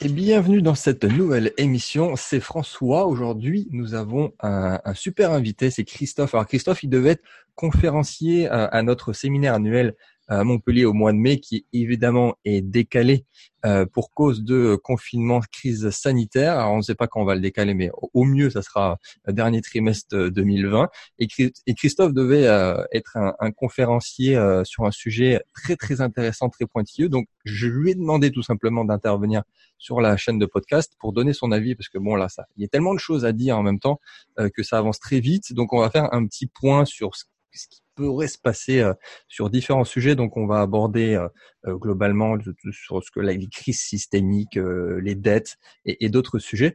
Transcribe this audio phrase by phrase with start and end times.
[0.00, 2.14] et bienvenue dans cette nouvelle émission.
[2.16, 3.06] C'est François.
[3.06, 6.34] Aujourd'hui, nous avons un, super invité, c'est Christophe.
[6.34, 7.24] Alors Christophe, il devait être
[7.54, 9.94] conférencier à, à notre séminaire annuel
[10.28, 13.24] à Montpellier au mois de mai, qui évidemment est décalé
[13.64, 16.58] euh, pour cause de confinement, crise sanitaire.
[16.58, 18.98] Alors on ne sait pas quand on va le décaler, mais au mieux, ça sera
[19.26, 20.88] dernier trimestre 2020.
[21.18, 21.28] Et,
[21.74, 26.66] Christophe devait euh, être un, un conférencier euh, sur un sujet très très intéressant, très
[26.66, 27.08] pointilleux.
[27.08, 29.44] Donc je lui ai demandé tout simplement d'intervenir
[29.78, 32.62] sur la chaîne de podcast pour donner son avis, parce que bon là, ça, il
[32.62, 33.98] y a tellement de choses à dire en même temps
[34.36, 35.52] que ça avance très vite.
[35.52, 38.94] Donc on va faire un petit point sur ce ce qui pourrait se passer euh,
[39.28, 40.16] sur différents sujets.
[40.16, 41.28] Donc, on va aborder euh,
[41.66, 42.36] euh, globalement
[42.72, 46.74] sur ce que les crises systémiques, les dettes et, d'autres sujets.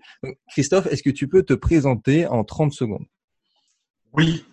[0.50, 3.06] Christophe, est-ce que tu peux te présenter en 30 secondes?
[4.14, 4.46] Oui,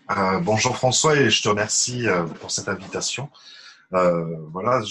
[0.42, 2.04] bonjour François et je te remercie
[2.40, 3.30] pour cette invitation.
[3.90, 4.82] voilà,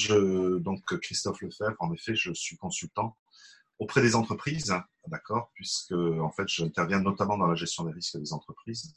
[0.60, 3.16] donc Christophe Lefebvre, en effet, je suis consultant
[3.78, 4.74] auprès des entreprises,
[5.08, 8.96] d'accord, puisque en fait, j'interviens notamment dans la gestion des risques des entreprises.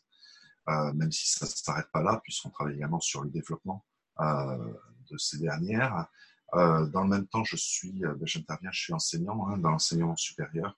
[0.69, 3.85] Euh, même si ça ne s'arrête pas là, puisqu'on travaille également sur le développement
[4.21, 4.73] euh,
[5.11, 6.07] de ces dernières.
[6.55, 10.17] Euh, dans le même temps, je suis, ben, j'interviens, je suis enseignant hein, dans l'enseignement
[10.17, 10.77] supérieur,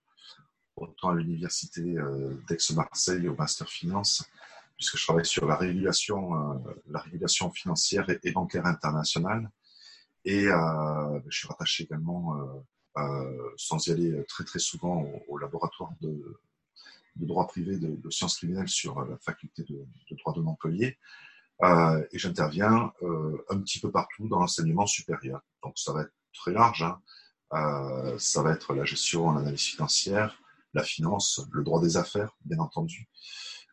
[0.76, 1.96] autant à l'université
[2.48, 4.24] d'Aix-Marseille au master finance,
[4.76, 9.50] puisque je travaille sur la régulation, la régulation financière et, bancaire internationale.
[10.24, 12.64] Et ben, je suis rattaché également,
[13.56, 16.40] sans y aller très très souvent, au laboratoire de,
[17.20, 20.98] de droit privé de, sciences criminelles sur euh, la faculté de, droit de Montpellier.
[21.62, 25.40] Euh, et j'interviens euh, un petit peu partout dans l'enseignement supérieur.
[25.62, 26.82] Donc ça va être très large.
[26.82, 28.16] Hein.
[28.18, 30.40] ça va être la gestion, l'analyse financière,
[30.72, 33.08] la finance, le droit des affaires, bien entendu.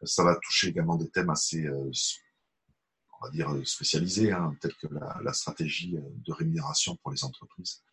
[0.04, 4.88] Ça va toucher également des thèmes assez, on va dire, spécialisés, hein, tels que
[5.24, 7.84] la, stratégie de rémunération pour les entreprises.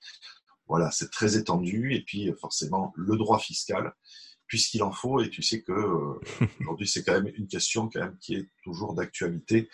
[0.66, 1.94] Voilà, c'est très étendu.
[1.94, 3.94] Et puis, forcément, le droit fiscal,
[4.46, 5.20] puisqu'il en faut.
[5.20, 6.20] Et tu sais que euh,
[6.60, 9.68] aujourd'hui, c'est quand même une question quand même qui est toujours d'actualité,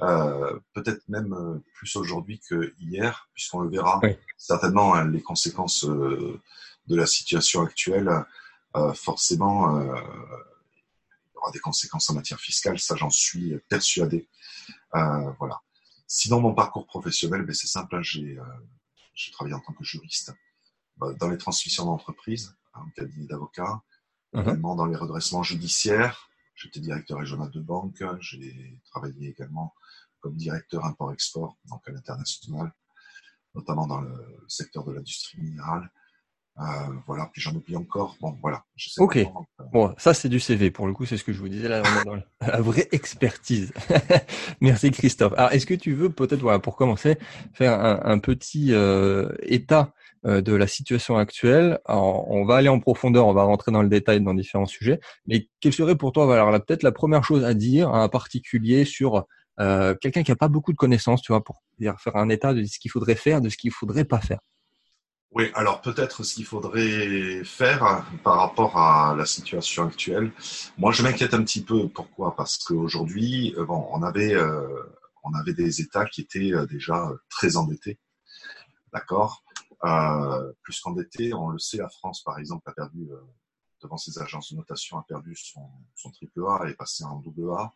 [0.00, 4.00] euh, peut-être même euh, plus aujourd'hui que hier, puisqu'on le verra
[4.36, 6.40] certainement hein, les conséquences de
[6.88, 8.10] la situation actuelle.
[8.94, 14.28] Forcément, il y aura des conséquences en matière fiscale, ça j'en suis persuadé.
[14.92, 15.60] voilà.
[16.06, 17.96] Sinon, mon parcours professionnel, ben, c'est simple.
[17.96, 20.32] Hein, j'ai travaillé en tant que juriste
[21.18, 23.82] dans les transmissions d'entreprise, en cabinet d'avocat.
[24.32, 24.42] Mhm.
[24.42, 26.28] également dans les redressements judiciaires.
[26.54, 28.02] J'étais directeur régional de banque.
[28.20, 29.74] J'ai travaillé également
[30.20, 32.72] comme directeur import-export, donc à l'international,
[33.54, 35.90] notamment dans le secteur de l'industrie minérale.
[36.58, 36.62] Euh,
[37.06, 38.16] voilà, puis j'en oublie encore.
[38.20, 38.62] Bon, voilà.
[38.98, 39.16] Ok.
[39.16, 39.24] Euh,
[39.72, 40.70] bon, ça c'est du CV.
[40.70, 42.88] Pour le coup, c'est ce que je vous disais là, on est dans la vraie
[42.92, 43.72] expertise.
[44.60, 45.32] Merci Christophe.
[45.36, 47.18] Alors, est-ce que tu veux peut-être, voilà, pour commencer,
[47.54, 49.94] faire un, un petit euh, état
[50.24, 51.80] de la situation actuelle.
[51.84, 55.00] Alors, on va aller en profondeur, on va rentrer dans le détail dans différents sujets.
[55.26, 59.26] Mais quelle serait pour toi, alors peut-être la première chose à dire, en particulier sur
[59.60, 62.64] euh, quelqu'un qui n'a pas beaucoup de connaissances, tu vois, pour faire un état de
[62.64, 64.38] ce qu'il faudrait faire, de ce qu'il faudrait pas faire?
[65.32, 70.30] Oui, alors peut-être ce qu'il faudrait faire par rapport à la situation actuelle.
[70.78, 71.88] Moi, je m'inquiète un petit peu.
[71.88, 72.36] Pourquoi?
[72.36, 74.36] Parce qu'aujourd'hui, euh, bon, on avait,
[75.24, 77.98] on avait des États qui étaient déjà très endettés,
[78.92, 79.42] d'accord?
[79.51, 79.51] euh,
[80.62, 81.34] plus qu'endetté.
[81.34, 83.20] On le sait, la France, par exemple, a perdu, euh,
[83.82, 87.16] devant ses agences de notation, a perdu son, son triple A et est passé en
[87.16, 87.72] double A.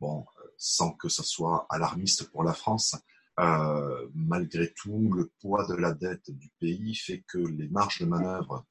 [0.00, 0.26] Bon,
[0.56, 2.96] sans que ça soit alarmiste pour la France,
[3.38, 8.06] euh, malgré tout, le poids de la dette du pays fait que les marges de
[8.06, 8.64] manœuvre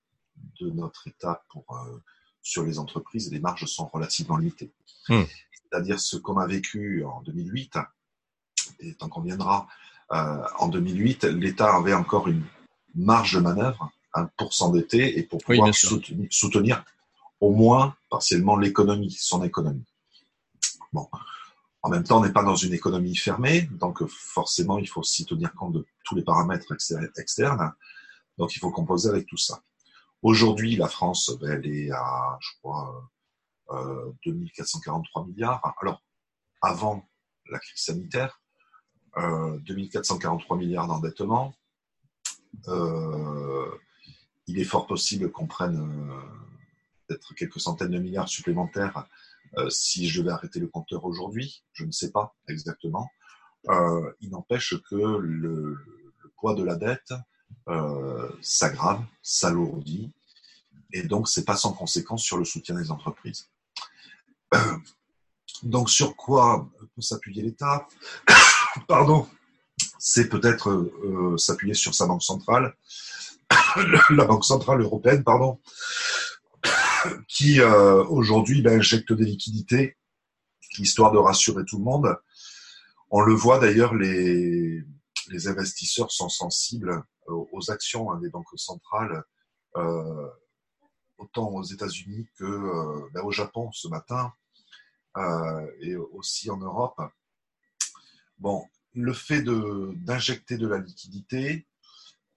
[0.59, 1.97] de notre État pour, euh,
[2.41, 4.73] sur les entreprises, les marges sont relativement limitées.
[5.07, 5.23] Hmm.
[5.53, 7.77] C'est-à-dire ce qu'on a vécu en 2008,
[8.79, 9.67] et tant qu'on viendra,
[10.09, 12.43] en 2008, l'État avait encore une
[12.95, 16.83] marge de manœuvre hein, pour s'endetter et pour pouvoir soutenir,
[17.39, 19.85] au moins partiellement l'économie, son économie.
[20.91, 21.07] Bon.
[21.81, 25.25] En même temps, on n'est pas dans une économie fermée, donc forcément, il faut aussi
[25.25, 26.73] tenir compte de tous les paramètres
[27.17, 27.71] externes.
[28.37, 29.61] Donc, il faut composer avec tout ça.
[30.21, 33.09] Aujourd'hui, la France, ben, elle est à, je crois,
[33.71, 35.73] euh, 2443 milliards.
[35.81, 36.03] Alors,
[36.61, 37.07] avant
[37.49, 38.41] la crise sanitaire,
[39.19, 41.53] 2443 euh, milliards d'endettement.
[42.67, 43.69] Euh,
[44.47, 46.21] il est fort possible qu'on prenne euh,
[47.07, 49.07] peut-être quelques centaines de milliards supplémentaires
[49.69, 51.63] si je vais arrêter le compteur aujourd'hui.
[51.73, 53.09] Je ne sais pas exactement.
[53.67, 55.75] il n'empêche que le,
[56.37, 57.13] poids de la dette
[58.43, 60.13] s'aggrave, s'alourdit,
[60.93, 63.49] et donc c'est pas sans conséquence sur le soutien des entreprises.
[65.63, 67.87] Donc sur quoi peut s'appuyer l'État?
[68.87, 69.27] Pardon,
[69.97, 72.75] c'est peut-être euh, s'appuyer sur sa banque centrale,
[74.09, 75.59] la Banque centrale européenne, pardon,
[77.27, 79.97] qui euh, aujourd'hui ben, injecte des liquidités,
[80.77, 82.15] histoire de rassurer tout le monde.
[83.09, 84.83] On le voit d'ailleurs, les,
[85.45, 89.23] investisseurs sont sensibles aux actions hein, des banques centrales,
[89.77, 90.27] euh,
[91.17, 94.33] autant aux États-Unis que euh, ben, au Japon ce matin,
[95.81, 97.01] et aussi en Europe.
[98.39, 101.67] Bon, le fait d'injecter de, la liquidité,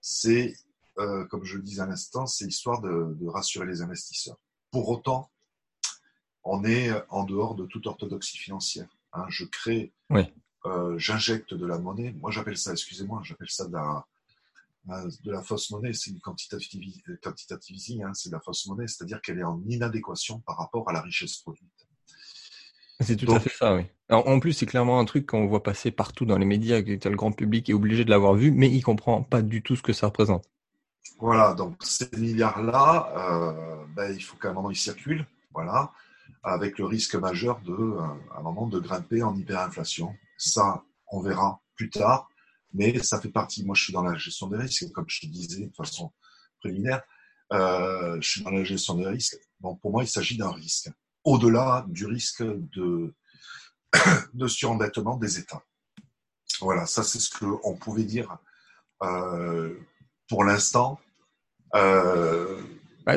[0.01, 0.55] c'est,
[0.95, 4.37] comme je le disais à l'instant, c'est histoire de, de rassurer les investisseurs.
[4.71, 5.31] Pour autant,
[6.43, 8.89] on est en dehors de toute orthodoxie financière.
[9.13, 9.25] Hein.
[9.29, 9.93] je crée,
[10.65, 12.13] euh, j'injecte de la monnaie.
[12.13, 14.05] Moi, j'appelle ça, excusez-moi, j'appelle ça de la,
[15.23, 15.93] de la fausse monnaie.
[15.93, 16.83] C'est une quantitative,
[17.69, 20.93] easing, hein, c'est de la fausse monnaie, c'est-à-dire qu'elle est en inadéquation par rapport à
[20.93, 21.87] la richesse produite.
[22.99, 23.85] C'est tout à fait ça, oui.
[24.17, 27.15] En plus, c'est clairement un truc qu'on voit passer partout dans les médias, que le
[27.15, 29.93] grand public est obligé de l'avoir vu, mais il comprend pas du tout ce que
[29.93, 30.45] ça représente.
[31.19, 35.91] Voilà, donc ces milliards-là, euh, ben, il faut qu'à un moment ils circulent, voilà,
[36.43, 38.01] avec le risque majeur de, euh,
[38.35, 40.13] à un moment, de grimper en hyperinflation.
[40.37, 42.27] Ça, on verra plus tard,
[42.73, 43.65] mais ça fait partie.
[43.65, 46.11] Moi, je suis dans la gestion des risques, comme je te disais de façon
[46.59, 47.03] préliminaire,
[47.51, 49.37] euh, je suis dans la gestion des risques.
[49.59, 50.89] Bon, pour moi, il s'agit d'un risque,
[51.23, 53.13] au-delà du risque de,
[54.33, 55.63] de surendettement des États.
[56.61, 58.37] Voilà, ça c'est ce qu'on pouvait dire
[59.01, 59.73] euh,
[60.29, 60.99] pour l'instant.
[61.75, 62.59] Euh...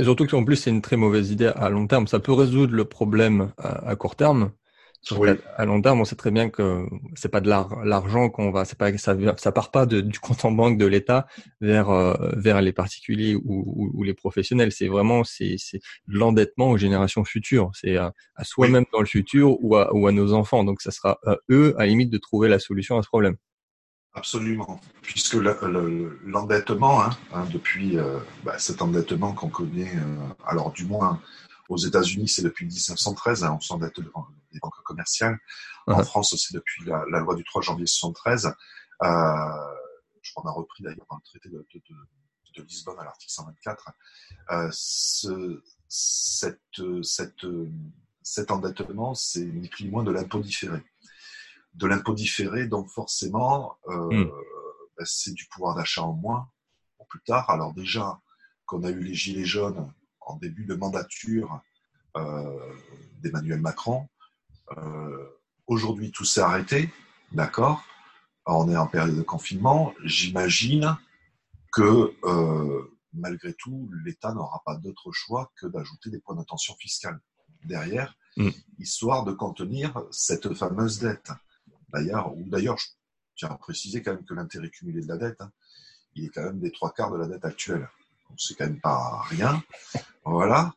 [0.02, 2.06] surtout qu'en plus, c'est une très mauvaise idée à long terme.
[2.06, 4.50] Ça peut résoudre le problème à, court terme.
[5.56, 8.78] À long terme, on sait très bien que c'est pas de l'argent qu'on va, c'est
[8.78, 11.26] pas ça, ça part pas de, du compte en banque de l'État
[11.60, 14.72] vers euh, vers les particuliers ou, ou, les professionnels.
[14.72, 17.70] C'est vraiment c'est c'est l'endettement aux générations futures.
[17.75, 18.12] C'est à,
[18.43, 20.64] soi-même dans le futur ou à, ou à nos enfants.
[20.64, 23.37] Donc, ça sera à eux à la limite de trouver la solution à ce problème.
[24.16, 25.37] Absolument, puisque
[26.25, 30.16] l'endettement, hein, hein, depuis euh, bah, cet endettement qu'on connaît, euh,
[30.46, 31.20] alors du moins
[31.69, 35.39] aux États-Unis, c'est depuis 1913, hein, on s'endette devant les banques commerciales.
[35.87, 38.47] En France, c'est depuis la, loi du 3 janvier 1973.
[38.47, 38.53] Euh,
[40.23, 41.81] je crois qu'on a repris d'ailleurs dans le traité de, de,
[42.57, 43.91] de, Lisbonne à l'article 124.
[44.51, 46.61] Euh, ce, cette,
[47.03, 47.47] cette,
[48.23, 50.83] cet endettement, c'est ni plus ni moins de l'impôt différé
[51.77, 54.31] de l'impôt différé, donc forcément, euh, hmm.
[54.97, 56.51] ben, c'est du pouvoir d'achat en moins
[56.97, 57.51] pour plus tard.
[57.51, 58.21] Alors déjà,
[58.65, 59.93] qu'on a eu les gilets jaunes
[60.26, 61.61] en début de mandature
[62.17, 62.75] euh,
[63.23, 64.06] d'Emmanuel Macron,
[64.76, 65.26] euh,
[65.67, 66.90] aujourd'hui tout s'est arrêté,
[67.32, 67.82] d'accord?
[68.44, 69.93] On est en période de confinement.
[70.05, 70.96] J'imagine
[71.73, 72.14] que
[73.17, 77.20] malgré tout, l'État n'aura pas d'autre choix que d'ajouter des points d'attention fiscale
[77.64, 78.50] derrière, hmm.
[78.79, 81.31] histoire de contenir cette fameuse dette.
[81.88, 82.87] D'ailleurs, ou d'ailleurs, je
[83.37, 85.52] tiens à préciser quand même que l'intérêt cumulé de la dette, hein,
[86.14, 87.88] il est quand même des trois quarts de la dette actuelle.
[88.28, 89.62] Donc c'est quand même pas rien.
[90.25, 90.75] Voilà.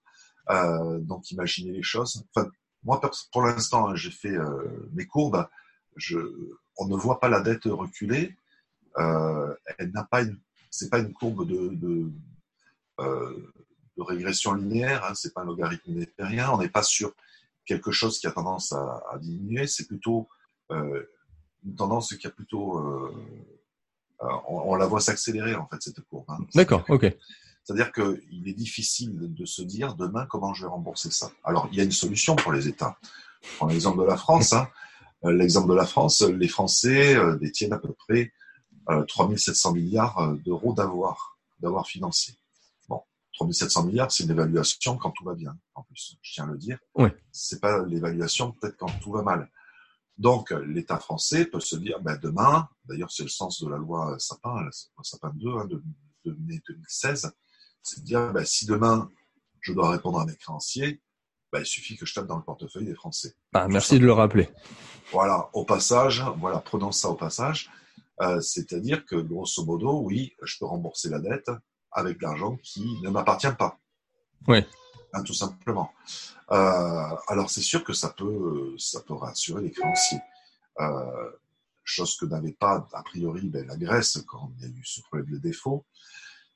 [0.50, 2.24] Euh, donc imaginez les choses.
[2.84, 3.02] Moi,
[3.32, 5.48] pour l'instant, hein, j'ai fait euh, mes courbes.
[6.78, 8.36] On ne voit pas la dette reculer.
[8.98, 12.12] Euh, elle n'a pas une, c'est pas une courbe de, de,
[12.98, 15.04] de régression linéaire.
[15.06, 16.52] Hein, c'est pas un logarithme népérien.
[16.52, 17.14] On n'est pas sur
[17.66, 19.68] quelque chose qui a tendance à, diminuer.
[19.68, 20.28] C'est plutôt
[20.72, 21.04] euh,
[21.64, 22.80] une tendance qui a plutôt,
[24.22, 26.26] euh, euh, on, la voit s'accélérer en fait cette courbe.
[26.30, 26.40] Hein.
[26.56, 27.06] D'accord, ok.
[27.64, 31.32] C'est-à-dire qu'il est difficile de se dire demain comment je vais rembourser ça.
[31.44, 32.98] Alors il y a une solution pour les États.
[33.58, 34.54] Prends l'exemple de la France.
[34.54, 34.68] Hein.
[35.24, 38.32] L'exemple de la France, les Français détiennent à peu près
[39.08, 42.36] 3700 milliards d'euros d'avoir, d'avoir financier.
[42.88, 43.02] Bon,
[43.34, 46.58] 3700 milliards, c'est une évaluation quand tout va bien, en plus, je tiens à le
[46.58, 46.80] dire.
[46.96, 47.10] Oui.
[47.34, 49.50] C'est pas l'évaluation peut-être quand tout va mal.
[50.20, 54.18] Donc, l'État français peut se dire, ben, demain, d'ailleurs, c'est le sens de la loi
[54.20, 54.70] Sapin, la
[55.02, 55.82] Sapin 2 hein, de,
[56.26, 57.32] de, mai 2016,
[57.82, 59.10] c'est de dire, ben, si demain,
[59.62, 61.02] je dois répondre à mes créanciers,
[61.54, 63.34] ben, il suffit que je tape dans le portefeuille des Français.
[63.54, 64.50] Ah, merci de le rappeler.
[65.14, 67.72] Voilà, au passage, voilà, prenons ça au passage.
[68.22, 71.50] Euh, c'est-à-dire que, grosso modo, oui, je peux rembourser la dette
[71.94, 73.80] avec de l'argent qui ne m'appartient pas.
[74.50, 74.66] Oui.
[75.14, 75.92] Hein, tout simplement.
[76.52, 80.20] Euh, alors c'est sûr que ça peut, ça peut rassurer les créanciers.
[80.80, 81.32] Euh,
[81.84, 85.02] chose que n'avait pas a priori ben, la Grèce quand il y a eu ce
[85.02, 85.86] problème de défaut,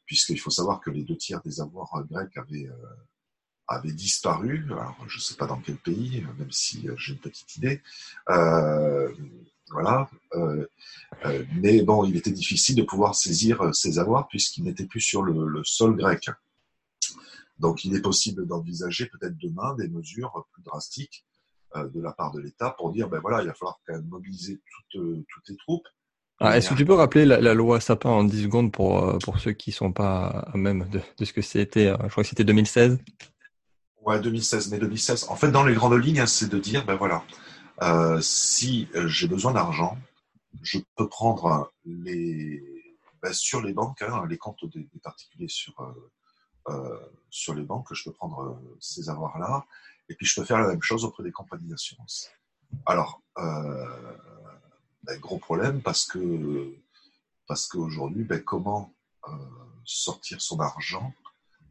[0.06, 2.96] puisqu'il faut savoir que les deux tiers des avoirs grecs avaient, euh,
[3.68, 4.66] avaient disparu.
[4.72, 7.82] Alors je ne sais pas dans quel pays, même si j'ai une petite idée.
[8.28, 10.08] voilà.
[11.56, 15.64] mais bon, il était difficile de pouvoir saisir ces avoirs puisqu'ils n'étaient plus sur le
[15.64, 16.30] sol grec.
[17.60, 21.26] Donc il est possible d'envisager peut-être demain des mesures plus drastiques
[21.76, 24.08] euh, de la part de l'État pour dire, ben voilà, il va falloir quand même
[24.08, 25.88] mobiliser toutes, toutes les troupes,
[26.40, 29.54] Ah, est-ce que tu peux rappeler la, loi Sapin en 10 secondes pour, pour ceux
[29.54, 33.00] qui sont pas à même de, de ce que c'était Je crois que c'était 2016.
[34.02, 34.70] Ouais, 2016.
[34.70, 37.24] Mais 2016, en fait, dans les grandes lignes, hein, c'est de dire, ben voilà,
[37.82, 39.98] euh, si j'ai besoin d'argent,
[40.62, 42.62] je peux prendre les,
[43.22, 46.10] ben, sur les banques, hein, les comptes des, particuliers sur, euh, euh,
[47.30, 49.66] sur les banques, je peux prendre ces avoirs-là,
[50.10, 52.30] et puis je peux faire la même chose auprès des compagnies d'assurance.
[52.86, 56.74] Alors, ben, gros problème parce que
[57.48, 58.94] parce qu'aujourd'hui, ben, comment
[59.84, 61.14] sortir son argent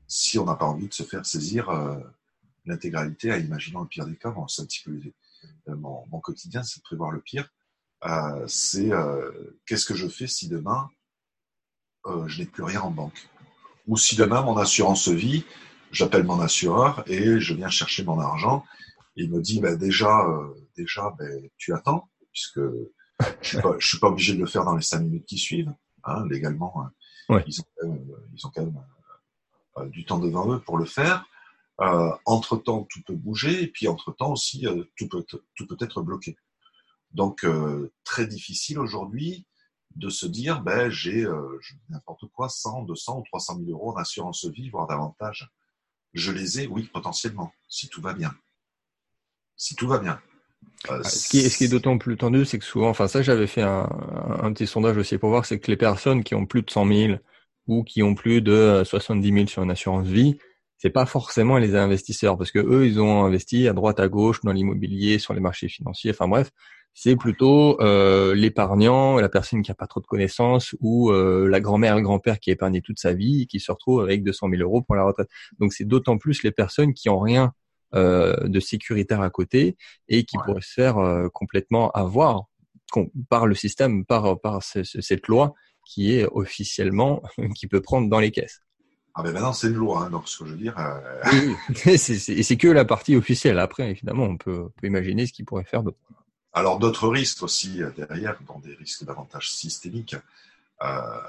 [0.07, 1.71] si on n'a pas envie de se faire saisir
[2.67, 4.99] l'intégralité, à imaginant le pire des cas, c'est un petit peu
[5.69, 7.49] euh, mon, quotidien, c'est de prévoir le pire.
[8.05, 10.91] Euh, c'est euh, qu'est-ce que je fais si demain
[12.27, 13.29] je n'ai plus rien en banque?
[13.87, 15.45] Ou si demain mon assurance vie,
[15.91, 18.65] j'appelle mon assureur et je viens chercher mon argent.
[19.17, 20.25] il me dit bah, déjà,
[20.77, 22.61] déjà ben, tu attends, puisque
[23.43, 25.73] je ne suis, pas obligé de le faire dans les cinq minutes qui suivent.
[26.05, 26.75] Hein, légalement,
[27.29, 27.43] hein.
[27.47, 31.25] ils, ont, quand même du temps devant eux pour le faire.
[31.81, 36.03] Euh, entre-temps, tout peut bouger, et puis entre-temps aussi, euh, tout, peut, tout peut être
[36.03, 36.37] bloqué.
[37.13, 39.47] Donc, euh, très difficile aujourd'hui
[39.97, 41.27] de se dire, ben, j'ai
[41.89, 45.51] n'importe quoi, 100, 200 ou 300 000 euros en assurance vie, voire davantage.
[46.15, 48.35] Je les ai, oui, potentiellement, si tout va bien.
[49.57, 50.21] Si tout va bien.
[50.89, 53.23] Ah, ce, qui est, ce qui est d'autant plus tendu, c'est que souvent, enfin ça
[53.23, 53.89] j'avais fait un,
[54.43, 56.87] un, petit sondage aussi pour voir, c'est que les personnes qui ont plus de 100
[56.87, 57.19] 000
[57.69, 60.39] ou qui ont plus de 70 000 sur une assurance vie,
[60.79, 64.41] c'est pas forcément les investisseurs parce que eux ils ont investi à droite à gauche
[64.43, 66.11] dans l'immobilier, sur les marchés financiers.
[66.11, 66.51] Enfin bref,
[66.95, 71.61] c'est plutôt euh, l'épargnant, la personne qui a pas trop de connaissances ou euh, la
[71.61, 74.51] grand-mère, le grand-père qui a épargné toute sa vie et qui se retrouve avec 200
[74.51, 75.29] 000 euros pour la retraite.
[75.59, 77.53] Donc c'est d'autant plus les personnes qui ont rien
[77.95, 79.77] euh, de sécuritaire à côté
[80.09, 82.45] et qui pourraient se faire euh, complètement avoir
[83.31, 85.55] par le système, par par cette loi
[85.87, 87.23] qui est officiellement
[87.55, 88.61] qui peut prendre dans les caisses.
[89.15, 90.75] Ah ben maintenant c'est une loi, hein, donc ce que je veux dire.
[90.79, 91.53] Euh...
[91.97, 93.59] C'est que la partie officielle.
[93.59, 95.99] Après, évidemment, on peut, on peut imaginer ce qu'il pourrait faire d'autre.
[96.53, 100.17] Alors d'autres risques aussi euh, derrière, dans des risques davantage systémiques.
[100.83, 101.21] Euh,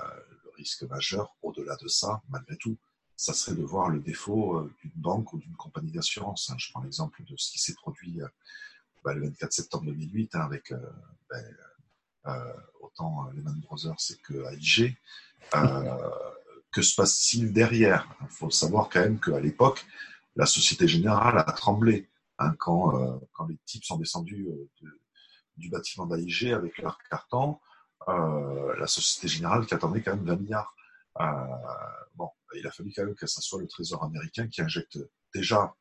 [0.46, 2.78] le risque majeur, au-delà de ça, malgré tout,
[3.16, 6.50] ça serait de voir le défaut euh, d'une banque ou d'une compagnie d'assurance.
[6.50, 6.56] Hein.
[6.58, 8.28] Je prends l'exemple de ce qui s'est produit euh,
[9.04, 10.78] bah, le 24 septembre 2008 hein, avec euh,
[11.30, 11.46] ben,
[12.82, 14.96] autant Lehman Brothers que AIG.
[16.72, 18.08] que se passe-t-il derrière?
[18.22, 19.86] Il faut savoir quand même qu'à l'époque,
[20.36, 22.08] la Société Générale a tremblé
[22.40, 24.90] hein, quand, euh, quand les types sont descendus euh,
[25.58, 27.60] du bâtiment d'AIG avec leur carton.
[28.08, 30.76] Euh, la Société Générale qui attendait quand même 20 milliards.
[32.16, 35.00] bon, il a fallu quand même que ce soit le Trésor américain qui injecte
[35.34, 35.74] déjà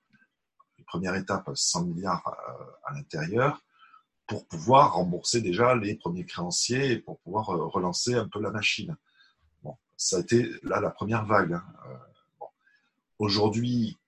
[0.78, 2.26] une première étape 100 milliards
[2.84, 3.60] à l'intérieur
[4.26, 8.96] pour pouvoir rembourser déjà les premiers créanciers et pour pouvoir relancer un peu la machine
[10.02, 11.54] ça a été là la première vague.
[11.54, 11.64] Hein.
[11.86, 11.96] Euh,
[13.18, 13.98] Aujourd'hui,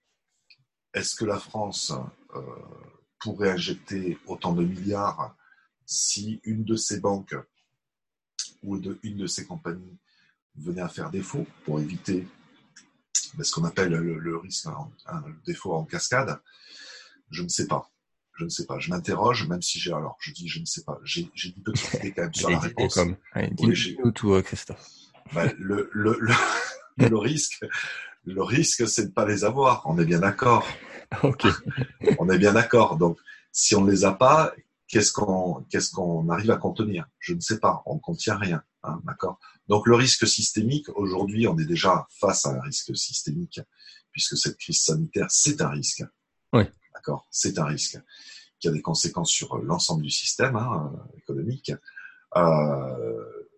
[0.92, 1.92] est-ce que la France
[2.34, 2.40] euh,
[3.20, 5.36] pourrait injecter autant de milliards
[5.86, 7.36] si une de ces banques
[8.62, 9.98] ou de, une de ces compagnies
[10.56, 12.26] venait à faire défaut pour éviter
[13.34, 14.66] ben, ce qu'on appelle le, risque,
[15.06, 16.40] un, défaut en cascade
[17.30, 17.90] Je ne sais pas.
[18.36, 18.78] Je ne sais pas.
[18.78, 19.92] Je m'interroge, même si j'ai.
[19.92, 20.98] Alors, je dis, je ne sais pas.
[21.04, 22.94] J'ai une petite idée quand même sur la réponse.
[22.94, 23.16] Comme.
[24.14, 24.88] Tout, Christophe.
[25.32, 26.18] Ben, le, le,
[26.96, 27.64] le, risque,
[28.24, 29.82] le risque, c'est de pas les avoir.
[29.86, 30.66] On est bien d'accord.
[32.18, 32.96] On est bien d'accord.
[32.96, 33.18] Donc,
[33.52, 34.52] si on ne les a pas,
[34.88, 37.06] qu'est-ce qu'on qu'est-ce qu'on arrive à contenir?
[37.18, 37.82] Je ne sais pas.
[37.86, 38.62] On ne contient rien.
[38.82, 39.38] Hein, d'accord?
[39.68, 43.60] Donc, le risque systémique, aujourd'hui, on est déjà face à un risque systémique,
[44.12, 46.04] puisque cette crise sanitaire, c'est un risque.
[46.52, 46.64] Oui.
[46.94, 47.26] D'accord?
[47.30, 47.98] C'est un risque
[48.60, 51.72] qui a des conséquences sur l'ensemble du système hein, économique.
[52.36, 53.48] Euh,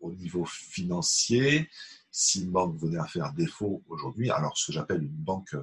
[0.00, 1.68] au niveau financier,
[2.10, 5.56] si une banque venait à faire défaut aujourd'hui, alors ce que j'appelle une banque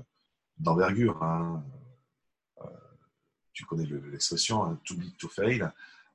[0.57, 1.82] d'envergure, hein, euh,
[3.53, 5.69] tu connais l'expression, hein, too big to fail,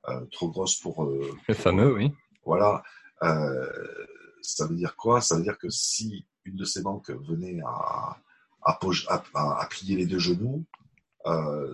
[0.09, 1.05] euh, trop grosse pour...
[1.05, 2.13] Euh, le fameux, oui.
[2.45, 2.83] Voilà.
[3.21, 5.21] ça veut dire quoi?
[5.21, 8.17] Ça veut dire que si une de ces banques venait à,
[8.63, 10.65] à, plier les deux genoux,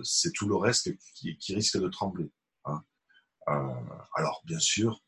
[0.03, 2.29] c'est tout le reste qui, risque de trembler.
[2.65, 2.83] Hein.
[4.15, 5.01] alors, bien sûr,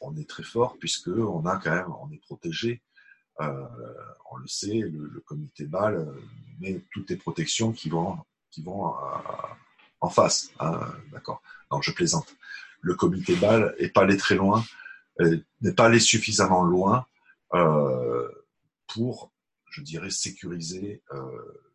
[0.00, 2.82] on est très fort puisque on a quand même, on est protégé.
[3.40, 3.66] Euh,
[4.32, 6.20] on le sait, le, comité BAL euh,
[6.58, 8.18] met toutes les protections qui vont,
[8.50, 8.98] qui vont euh,
[10.00, 10.50] en face.
[10.60, 10.80] Hein,
[11.12, 11.42] D'accord.
[11.70, 12.36] Non, je plaisante.
[12.80, 14.64] Le comité BAL n'est pas allé très loin,
[15.18, 17.06] n'est pas allé suffisamment loin
[18.86, 19.32] pour,
[19.70, 21.02] je dirais, sécuriser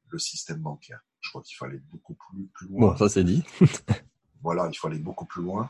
[0.09, 1.01] le système bancaire.
[1.19, 2.91] Je crois qu'il fallait beaucoup plus, plus loin.
[2.91, 3.43] Bon, ça c'est dit.
[4.41, 5.69] voilà, il faut aller beaucoup plus loin.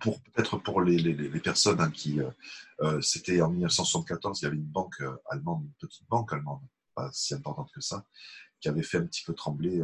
[0.00, 2.18] pour peut-être pour les, les, les personnes hein, qui,
[3.00, 6.62] c'était en 1974, il y avait une banque allemande, une petite banque allemande,
[6.94, 8.04] pas si importante que ça,
[8.60, 9.82] qui avait fait un petit peu trembler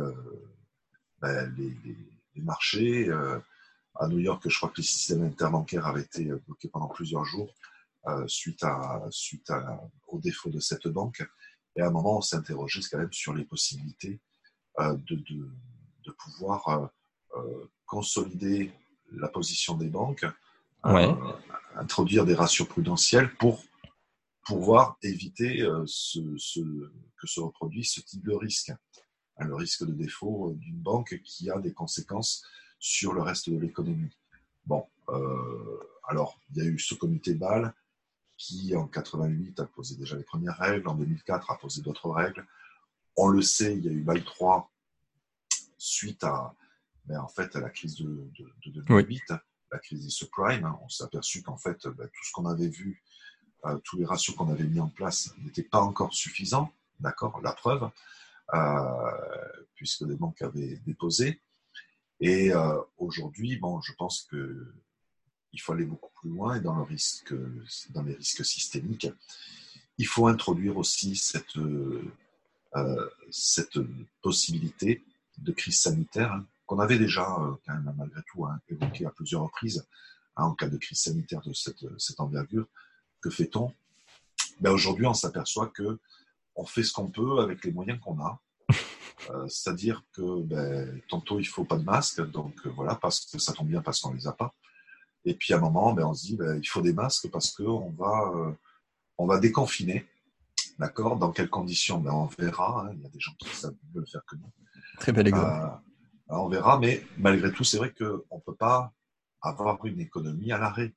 [1.20, 3.10] ben, les, les, marchés.
[3.96, 7.52] à New York, je crois que le système interbancaire avait été bloqué pendant plusieurs jours
[8.28, 11.28] suite, à, suite à, au défaut de cette banque.
[11.74, 14.20] Et à un moment, on s'est interrogé quand même sur les possibilités
[14.78, 15.50] de, de,
[16.04, 16.90] de, pouvoir
[17.86, 18.72] consolider
[19.10, 20.26] la position des banques,
[20.84, 21.12] ouais.
[21.74, 23.64] introduire des ratios prudentiels pour
[24.46, 26.60] pouvoir éviter ce, ce,
[27.16, 28.72] que se reproduise ce type de risque.
[29.38, 32.44] Le risque de défaut d'une banque qui a des conséquences
[32.78, 34.16] sur le reste de l'économie.
[34.66, 37.74] Bon, euh, alors il y a eu ce comité BAL
[38.36, 42.46] qui en 88 a posé déjà les premières règles, en 2004 a posé d'autres règles.
[43.16, 44.70] On le sait, il y a eu BAL 3
[45.76, 46.54] suite à,
[47.04, 49.36] ben, en fait, à la crise de, de, de 2008, oui.
[49.72, 50.64] la crise des subprimes.
[50.64, 50.78] Hein.
[50.82, 53.02] On s'est aperçu qu'en fait, ben, tout ce qu'on avait vu,
[53.64, 56.72] euh, tous les ratios qu'on avait mis en place n'étaient pas encore suffisants.
[57.00, 57.40] D'accord?
[57.42, 57.88] La preuve, euh,
[59.74, 61.40] puisque les banques avaient déposé.
[62.20, 64.66] Et euh, aujourd'hui, bon, je pense que
[65.52, 67.32] il faut aller beaucoup plus loin et dans, le risque,
[67.90, 69.08] dans les risques systémiques,
[69.96, 73.78] il faut introduire aussi cette, euh, cette
[74.20, 75.02] possibilité
[75.38, 79.86] de crise sanitaire hein, qu'on avait déjà, euh, malgré tout, hein, évoqué à plusieurs reprises
[80.36, 82.66] hein, en cas de crise sanitaire de cette, cette envergure.
[83.22, 83.72] Que fait-on?
[84.60, 85.98] Ben Aujourd'hui, on s'aperçoit que
[86.58, 88.40] on fait ce qu'on peut avec les moyens qu'on a.
[89.30, 93.36] Euh, C'est-à-dire que ben, tantôt il faut pas de masque, donc euh, voilà, parce que
[93.38, 94.54] ça tombe bien parce qu'on les a pas.
[95.24, 97.50] Et puis à un moment, ben, on se dit ben, il faut des masques parce
[97.50, 98.52] qu'on va, euh,
[99.18, 100.06] on va déconfiner.
[100.78, 101.16] D'accord?
[101.18, 101.98] Dans quelles conditions?
[101.98, 102.86] Ben, On verra.
[102.86, 102.92] Hein.
[102.94, 104.50] Il y a des gens qui savent mieux le faire que nous.
[105.00, 105.80] Très bel exemple.
[106.28, 108.92] On verra, mais malgré tout, c'est vrai qu'on ne peut pas
[109.42, 110.94] avoir une économie à l'arrêt.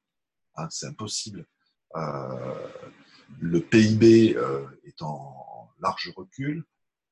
[0.58, 1.48] Hein, c'est impossible.
[1.96, 4.38] Le PIB
[4.86, 5.51] est en
[5.82, 6.64] large recul,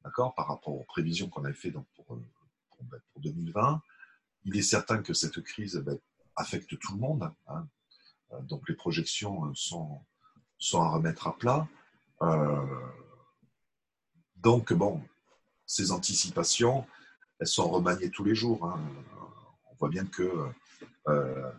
[0.03, 3.81] d'accord, par rapport aux prévisions qu'on avait fait donc, pour, pour, ben, pour, 2020.
[4.45, 5.97] Il est certain que cette crise ben,
[6.35, 7.31] affecte tout le monde.
[7.47, 7.67] Hein.
[8.43, 9.99] Donc les projections sont,
[10.57, 11.67] sont à remettre à plat.
[12.21, 12.65] Euh,
[14.37, 15.01] donc bon,
[15.65, 16.85] ces anticipations,
[17.39, 18.65] elles sont remaniées tous les jours.
[18.65, 18.79] Hein.
[19.71, 20.49] On voit bien que
[21.07, 21.51] euh,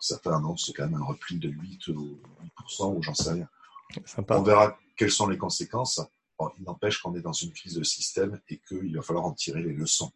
[0.00, 2.20] certains annoncent quand même un repli de 8 ou
[2.58, 3.48] 8% ou j'en sais rien.
[4.04, 4.38] Sympa.
[4.38, 6.00] On verra quelles sont les conséquences.
[6.58, 9.62] Il n'empêche qu'on est dans une crise de système et qu'il va falloir en tirer
[9.62, 10.12] les leçons.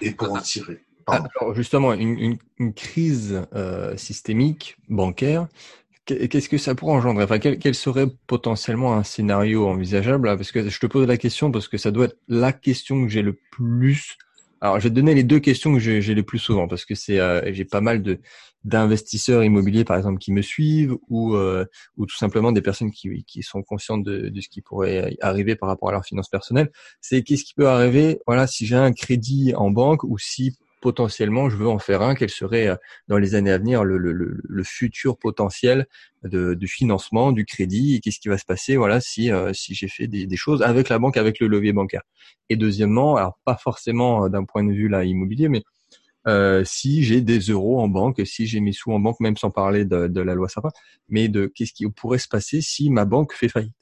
[0.00, 0.84] Et pour en tirer.
[1.06, 2.38] Alors justement, une,
[2.74, 5.48] crise euh, systémique bancaire,
[6.04, 7.24] qu'est-ce que ça pourrait engendrer?
[7.24, 10.28] Enfin, quel, serait potentiellement un scénario envisageable?
[10.36, 13.08] Parce que je te pose la question parce que ça doit être la question que
[13.08, 14.16] j'ai le plus.
[14.62, 16.94] Alors, je vais te donner les deux questions que j'ai le plus souvent parce que
[16.94, 18.20] c'est euh, j'ai pas mal de
[18.62, 21.64] d'investisseurs immobiliers par exemple qui me suivent ou euh,
[21.96, 25.56] ou tout simplement des personnes qui qui sont conscientes de, de ce qui pourrait arriver
[25.56, 26.70] par rapport à leurs finances personnelles.
[27.00, 31.48] C'est qu'est-ce qui peut arriver Voilà, si j'ai un crédit en banque ou si potentiellement
[31.48, 32.76] je veux en faire un, quel serait euh,
[33.08, 35.86] dans les années à venir le, futur potentiel
[36.24, 40.36] du financement, du crédit, qu'est-ce qui va se passer voilà si euh, j'ai fait des,
[40.36, 42.02] choses avec la banque, avec le levier bancaire.
[42.48, 45.62] Et deuxièmement, alors pas forcément euh, d'un point de vue là immobilier, mais
[46.64, 49.84] si j'ai des euros en banque, si j'ai mes sous en banque, même sans parler
[49.84, 50.70] de, de la loi Sapin,
[51.08, 53.74] mais de qu'est-ce qui pourrait se passer si ma banque fait faillite?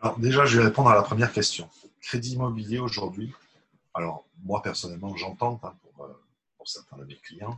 [0.00, 1.68] Alors déjà, je vais répondre à la première question.
[2.00, 3.32] Crédit immobilier aujourd'hui,
[3.94, 6.08] alors, moi, personnellement, j'entends hein, pour,
[6.56, 7.56] pour, certains de mes clients,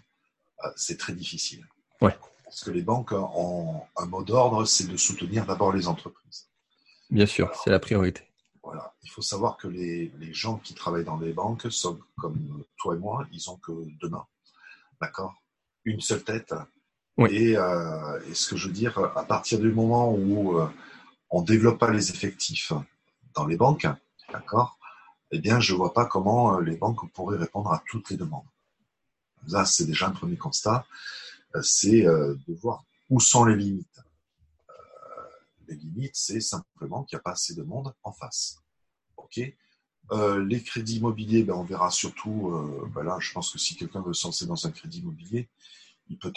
[0.64, 1.66] euh, c'est très difficile.
[2.00, 2.16] Ouais.
[2.44, 6.48] Parce que les banques ont un mot d'ordre, c'est de soutenir d'abord les entreprises.
[7.10, 8.22] Bien sûr, c'est la priorité.
[8.62, 8.94] Voilà.
[9.02, 12.94] Il faut savoir que les, les, gens qui travaillent dans les banques sont comme toi
[12.94, 14.26] et moi, ils ont que deux mains.
[15.00, 15.34] D'accord?
[15.84, 16.54] Une seule tête.
[17.16, 17.30] Oui.
[17.30, 20.68] Et, euh, et, ce que je veux dire, à partir du moment où euh,
[21.30, 22.72] on ne développe pas les effectifs
[23.34, 23.86] dans les banques,
[24.32, 24.78] d'accord?
[25.34, 28.16] Eh bien, je ne vois pas comment euh, les banques pourraient répondre à toutes les
[28.16, 28.46] demandes.
[29.48, 30.86] Là, c'est déjà un premier constat,
[31.56, 34.00] euh, c'est euh, de voir où sont les limites.
[35.66, 38.60] Les limites, c'est simplement qu'il n'y a pas assez de monde en face.
[39.16, 39.40] Ok?
[40.12, 42.52] Les crédits immobiliers, ben, on verra surtout.
[42.94, 45.48] Ben là, je pense que si quelqu'un veut se lancer dans un crédit immobilier,
[46.10, 46.30] il peut,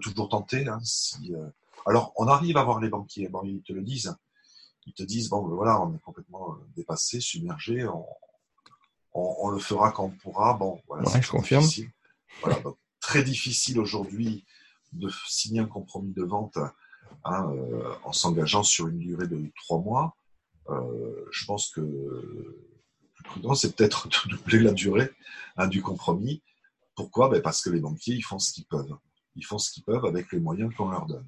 [0.00, 0.66] toujours tenter.
[0.66, 0.80] Hein.
[1.86, 3.30] Alors, on arrive à voir les banquiers.
[3.44, 4.16] Ils te le disent.
[4.86, 7.86] Ils te disent bon, ben, voilà, on est complètement dépassé, submergé.
[9.14, 10.54] On, on, le fera quand on pourra.
[10.54, 11.62] Bon, voilà, ouais, je confirme.
[11.62, 11.90] Difficile.
[12.42, 14.44] Voilà, donc, très difficile aujourd'hui
[14.92, 16.58] de signer un compromis de vente
[17.24, 20.16] hein, euh, en s'engageant sur une durée de trois mois.
[20.68, 22.68] Euh, je pense que le
[23.14, 25.10] plus prudent, c'est peut-être de doubler la durée
[25.56, 26.42] hein, du compromis
[26.94, 27.28] Pourquoi?
[27.28, 28.96] Ben Parce que les banquiers, ils font ce qu'ils peuvent.
[29.34, 31.26] Ils font ce qu'ils peuvent avec les moyens qu'on leur donne.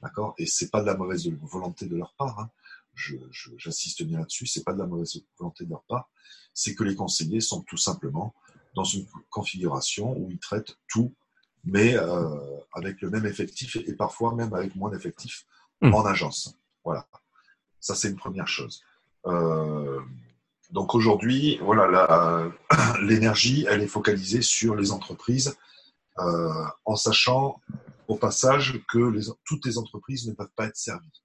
[0.00, 0.34] D'accord?
[0.38, 2.40] Et c'est pas de la mauvaise volonté de leur part.
[2.40, 2.50] Hein.
[2.94, 6.10] J'insiste bien là-dessus, c'est pas de la mauvaise volonté de leur part.
[6.54, 8.34] C'est que les conseillers sont tout simplement
[8.74, 11.14] dans une configuration où ils traitent tout,
[11.64, 15.46] mais euh, avec le même effectif et, parfois même avec moins d'effectifs
[15.80, 15.94] mmh.
[15.94, 16.56] en agence.
[16.84, 17.06] Voilà.
[17.80, 18.82] Ça, c'est une première chose.
[19.26, 20.00] Euh,
[20.70, 22.50] donc aujourd'hui, voilà,
[23.02, 25.56] l'énergie, elle est focalisée sur les entreprises,
[26.18, 27.60] euh, en sachant
[28.08, 31.21] au passage que les, toutes les entreprises ne peuvent pas être servies.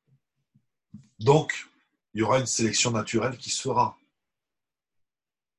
[1.20, 1.68] Donc,
[2.14, 3.98] il y aura une sélection naturelle qui se fera.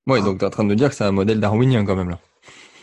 [0.06, 1.96] Oui, donc tu es en train de me dire que c'est un modèle darwinien quand
[1.96, 2.20] même là.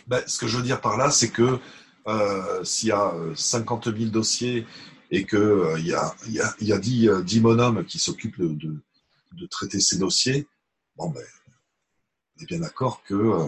[0.08, 1.60] Ben, ce que je veux dire par là, c'est que
[2.08, 4.68] euh, s'il y a 50 000 dossiers
[5.10, 8.50] et qu'il euh, y, a, y, a, y a 10, 10 bonhommes qui s'occupent de,
[8.50, 8.84] de,
[9.32, 10.48] de, traiter ces dossiers,
[10.96, 11.24] bon ben,
[12.38, 13.48] on est bien d'accord que euh,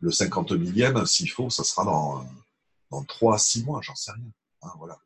[0.00, 2.26] le 50 millième, s'il faut, ça sera dans,
[2.90, 4.32] dans 3 à 6 mois, j'en sais rien.
[4.62, 4.98] Hein, voilà.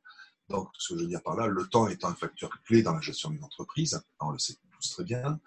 [0.48, 2.94] Donc, ce que je veux dire par là, le temps étant un facteur clé dans
[2.94, 5.40] la gestion d'une entreprise, on le sait tous très bien,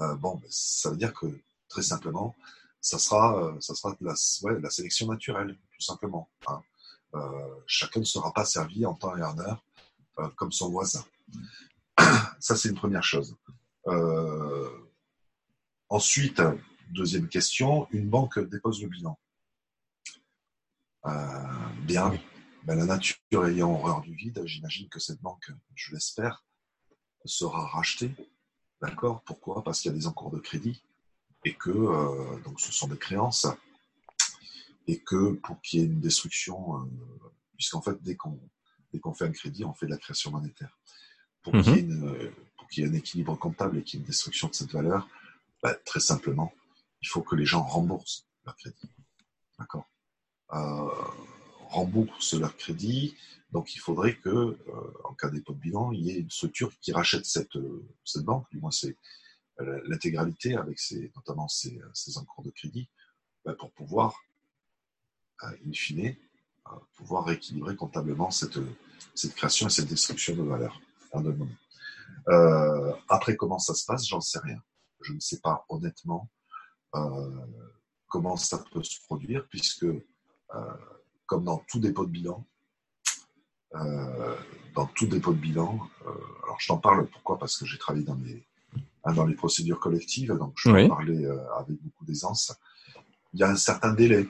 [0.00, 1.26] euh, bon, ben, ça veut dire que,
[1.68, 2.34] très simplement,
[2.80, 4.14] ça sera, euh, ça sera la,
[4.70, 6.28] sélection naturelle, tout simplement.
[6.46, 6.62] Hein.
[7.14, 9.64] Euh, chacun ne sera pas servi en temps et en heure
[10.36, 11.04] comme son voisin.
[12.38, 13.36] Ça, c'est une première chose.
[15.88, 16.40] Ensuite,
[16.90, 19.18] deuxième question, une banque dépose le bilan.
[21.82, 22.12] bien,
[22.64, 26.44] ben, la nature ayant horreur du vide, j'imagine que cette banque, je l'espère,
[27.24, 28.14] sera rachetée.
[28.80, 29.22] D'accord?
[29.24, 29.62] Pourquoi?
[29.62, 30.82] Parce qu'il y a des encours de crédit
[31.44, 33.46] et que donc ce sont des créances
[34.86, 36.86] et que pour qu'il y ait une destruction, euh,
[37.56, 40.78] puisqu'en fait, dès qu'on fait un crédit, on fait de la création monétaire.
[41.42, 42.90] Pour qu'il y, ait mhm.
[42.90, 45.08] un équilibre comptable et qu'il y ait une destruction de cette valeur,
[45.62, 46.52] bah, très simplement,
[47.02, 48.90] il faut que les gens remboursent leur crédit.
[49.58, 49.86] D'accord?
[50.52, 50.88] Euh,
[51.74, 53.16] Remboursent leur crédit.
[53.52, 54.56] Donc, il faudrait que, euh,
[55.04, 57.58] en cas dépôt de bilan, il y ait une structure qui rachète cette,
[58.04, 58.96] cette banque, du moins c'est
[59.86, 60.80] l'intégralité avec
[61.14, 62.88] notamment ses, ses encours de crédit,
[63.44, 64.20] bah, pour pouvoir
[65.42, 66.16] in fine,
[66.96, 68.58] pouvoir rééquilibrer comptablement cette,
[69.14, 70.80] cette création et cette destruction de valeur.
[72.28, 74.60] Euh, après, comment ça se passe, j'en sais rien.
[75.00, 76.30] Je ne sais pas honnêtement
[76.94, 77.46] euh,
[78.08, 80.76] comment ça peut se produire, puisque, euh,
[81.26, 82.44] comme dans tout dépôt de bilan,
[83.72, 85.80] dans tout dépôt de bilan,
[86.44, 87.38] alors je t'en parle pourquoi?
[87.38, 88.46] Parce que j'ai travaillé dans les,
[89.04, 91.26] hein, dans les procédures collectives, donc je peux en parler
[91.58, 92.52] avec beaucoup d'aisance.
[93.32, 94.28] Il y a un certain délai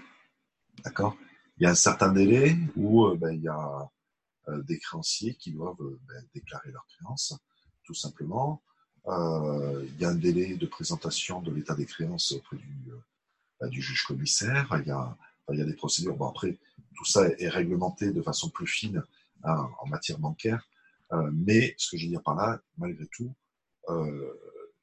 [0.83, 1.17] D'accord?
[1.59, 3.91] Il y a un certain délai où euh, ben, il y a
[4.49, 7.39] euh, des créanciers qui doivent euh, ben, déclarer leurs créances,
[7.85, 8.63] tout simplement.
[9.07, 12.91] il y a un délai de présentation de l'état des créances auprès du,
[13.61, 14.67] ben, du juge commissaire.
[14.81, 15.17] Il y, a,
[15.53, 16.17] il y a des procédures.
[16.17, 16.59] Bon, après,
[16.97, 19.03] tout ça est, réglementé de façon plus fine
[19.45, 20.69] hein, en matière bancaire.
[21.33, 23.33] mais ce que je veux dire par là, malgré tout,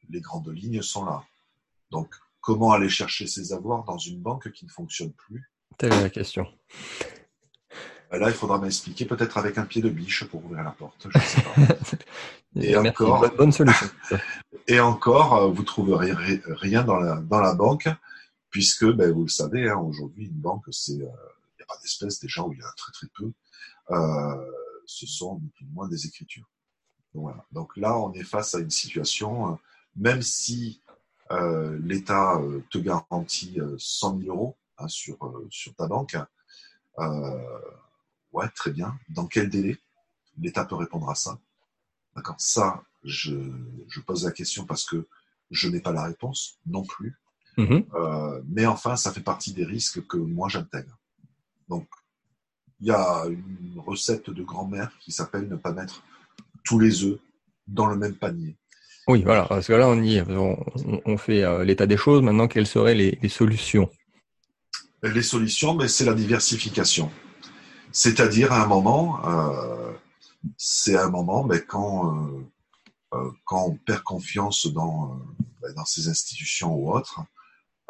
[0.10, 1.24] les grandes lignes sont là.
[1.90, 5.50] Donc, comment aller chercher ces avoirs dans une banque qui ne fonctionne plus?
[5.78, 6.48] Telle est la question.
[8.14, 11.08] Euh, là, il faudra m'expliquer, peut-être avec un pied de biche pour ouvrir la porte.
[11.10, 11.52] Je sais pas.
[12.62, 13.88] et encore, bonne solution.
[14.68, 16.12] et encore, euh, vous trouverez
[16.48, 17.88] rien dans la, dans la banque,
[18.50, 21.08] puisque, ben, vous le savez, hein, aujourd'hui, une banque, c'est, euh,
[21.74, 23.32] pas d'espèce déjà où il y en a très très peu.
[24.86, 26.50] ce sont plus ou moins des écritures.
[27.14, 27.46] Donc, voilà.
[27.52, 29.60] Donc là, on est face à une situation,
[29.96, 30.82] même si
[31.80, 36.18] l'État te garantit 100 000 euros, Hein, sur, euh, sur ta banque.
[37.00, 37.60] Euh,
[38.32, 38.98] ouais, très bien.
[39.10, 39.78] Dans quel délai
[40.38, 41.38] L'État peut répondre à ça?
[42.16, 43.36] D'accord Ça, je,
[43.88, 45.08] je, pose la question parce que
[45.52, 47.20] je n'ai pas la réponse non plus.
[47.58, 47.86] Mm-hmm.
[47.94, 50.98] Euh, mais enfin, ça fait partie des risques que moi j'intègre.
[51.72, 51.88] Donc,
[52.82, 56.04] il y a une recette de grand-mère qui s'appelle ne pas mettre
[56.66, 57.20] tous les œufs
[57.66, 58.58] dans le même panier.
[59.08, 62.22] Oui, voilà, parce que là, on y on, fait l'état des choses.
[62.22, 63.90] Maintenant, quelles seraient les, les solutions?
[65.02, 67.10] Les solutions, mais c'est la diversification.
[67.92, 69.94] C'est-à-dire à un moment, euh,
[70.58, 72.46] c'est un moment, mais quand euh,
[73.14, 75.20] euh, quand on perd confiance dans
[75.62, 77.22] ben, dans ces institutions ou autres.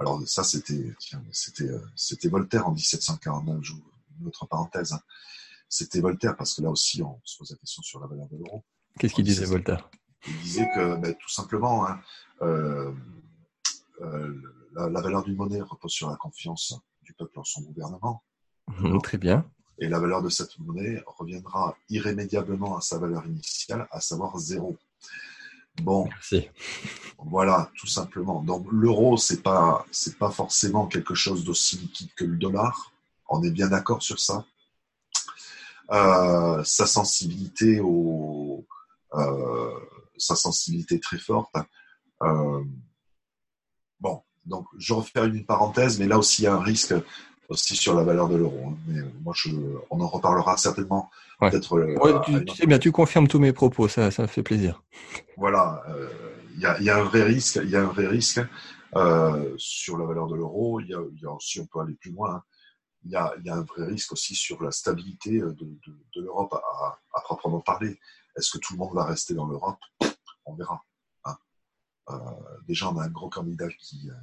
[0.02, 0.94] Alors ça, c'était
[1.32, 3.64] c'était c'était Voltaire en 1749.
[4.20, 4.94] Une autre parenthèse.
[4.94, 5.02] Hein.
[5.70, 8.38] C'était Voltaire parce que là aussi, on se pose la question sur la valeur de
[8.38, 8.64] l'euro.
[9.00, 9.90] Qu'est-ce qu'il disait Voltaire?
[10.28, 12.00] Il disait que ben, tout simplement, hein,
[14.00, 16.76] la, la, valeur d'une monnaie repose sur la confiance
[17.14, 18.24] peuple en son gouvernement.
[18.68, 19.50] Mhm, très bien.
[19.80, 24.78] Et la valeur de cette monnaie reviendra irrémédiablement à sa valeur initiale, à savoir zéro.
[25.78, 26.50] Bon, Merci.
[27.18, 28.44] voilà, tout simplement.
[28.44, 32.92] Donc l'euro, c'est pas c'est pas forcément quelque chose d'aussi liquide que le dollar
[33.30, 34.46] On est bien d'accord sur ça.
[35.92, 38.66] Euh, sa sensibilité au,
[39.14, 39.80] euh,
[40.18, 41.54] sa sensibilité très forte.
[42.22, 42.64] Euh,
[44.00, 46.94] bon, donc je refais une parenthèse, mais là aussi il y a un risque
[47.52, 48.70] aussi sur la valeur de l'euro.
[48.70, 48.78] Hein.
[48.88, 49.50] Mais moi, je,
[49.90, 51.10] on en reparlera certainement.
[51.40, 52.24] Peut-être.
[52.26, 54.84] tu, sais bien, tu confirmes tous mes propos, ça, ça me fait plaisir.
[55.38, 55.84] Voilà,
[56.56, 57.60] il y, a, y, a, un vrai risque.
[57.64, 58.42] Il y a un vrai risque
[58.96, 60.80] euh, sur la valeur de l'euro.
[60.80, 62.36] Il, y a aussi, on peut aller plus loin.
[62.36, 62.44] Hein
[63.04, 65.80] il y, a, il y a, un vrai risque aussi sur la stabilité de, de,
[66.16, 68.00] de l'Europe à, à, proprement parler.
[68.38, 69.80] Est-ce que tout le monde va rester dans l'Europe?
[70.46, 70.84] On verra.
[71.26, 71.38] Hein.
[72.10, 72.16] Euh,
[72.68, 74.14] déjà, on a un gros candidat qui, euh,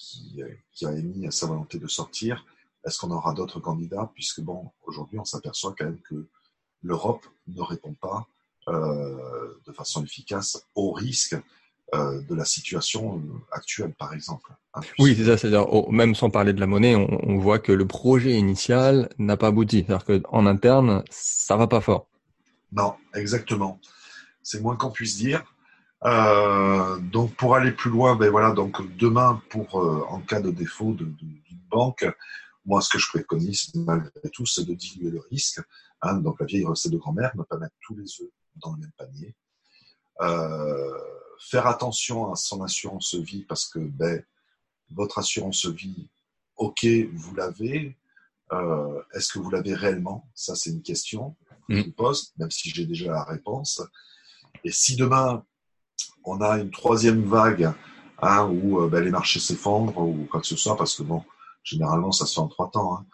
[0.00, 2.44] qui, euh, qui, a émis sa volonté de sortir.
[2.86, 4.10] Est-ce qu'on aura d'autres candidats?
[4.14, 6.26] Puisque, bon, aujourd'hui, on s'aperçoit quand même que
[6.82, 8.26] l'Europe ne répond pas
[8.68, 11.36] euh, de façon efficace au risque
[11.94, 14.52] euh, de la situation euh, actuelle, par exemple.
[14.74, 15.36] Hein, oui, c'est ça.
[15.36, 19.36] C'est-à-dire, même sans parler de la monnaie, on, on voit que le projet initial n'a
[19.36, 19.84] pas abouti.
[19.86, 22.06] C'est-à-dire qu'en interne, ça va pas fort.
[22.72, 23.78] Non, exactement.
[24.42, 25.44] C'est moins qu'on puisse dire.
[26.04, 28.52] Euh, donc, pour aller plus loin, ben voilà.
[28.52, 32.06] Donc, demain, pour euh, en cas de défaut d'une de, banque,
[32.64, 35.60] moi, ce que je préconise malgré tout, c'est de diluer le risque.
[36.02, 38.78] Hein, donc, la vieille recette de grand-mère, ne pas mettre tous les œufs dans le
[38.78, 39.36] même panier.
[40.22, 40.98] Euh,
[41.38, 44.22] faire attention à son assurance vie parce que ben,
[44.90, 46.10] votre assurance vie,
[46.56, 47.96] ok, vous l'avez.
[49.14, 50.28] Est-ce que vous l'avez réellement?
[50.34, 51.36] Ça, c'est une question
[51.68, 51.92] que je mm.
[51.92, 53.80] pose, même si j'ai déjà la réponse.
[54.64, 55.44] Et si demain,
[56.24, 57.72] on a une troisième vague
[58.22, 61.24] hein, où euh, ben, les marchés s'effondrent ou quoi que ce soit, parce que bon,
[61.62, 62.96] généralement, ça se fait en trois temps.
[62.96, 63.06] Hein.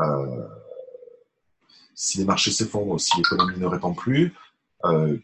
[0.00, 0.48] Euh,
[1.94, 4.34] si les marchés s'effondrent, si l'économie ne répond plus,
[4.84, 5.18] euh,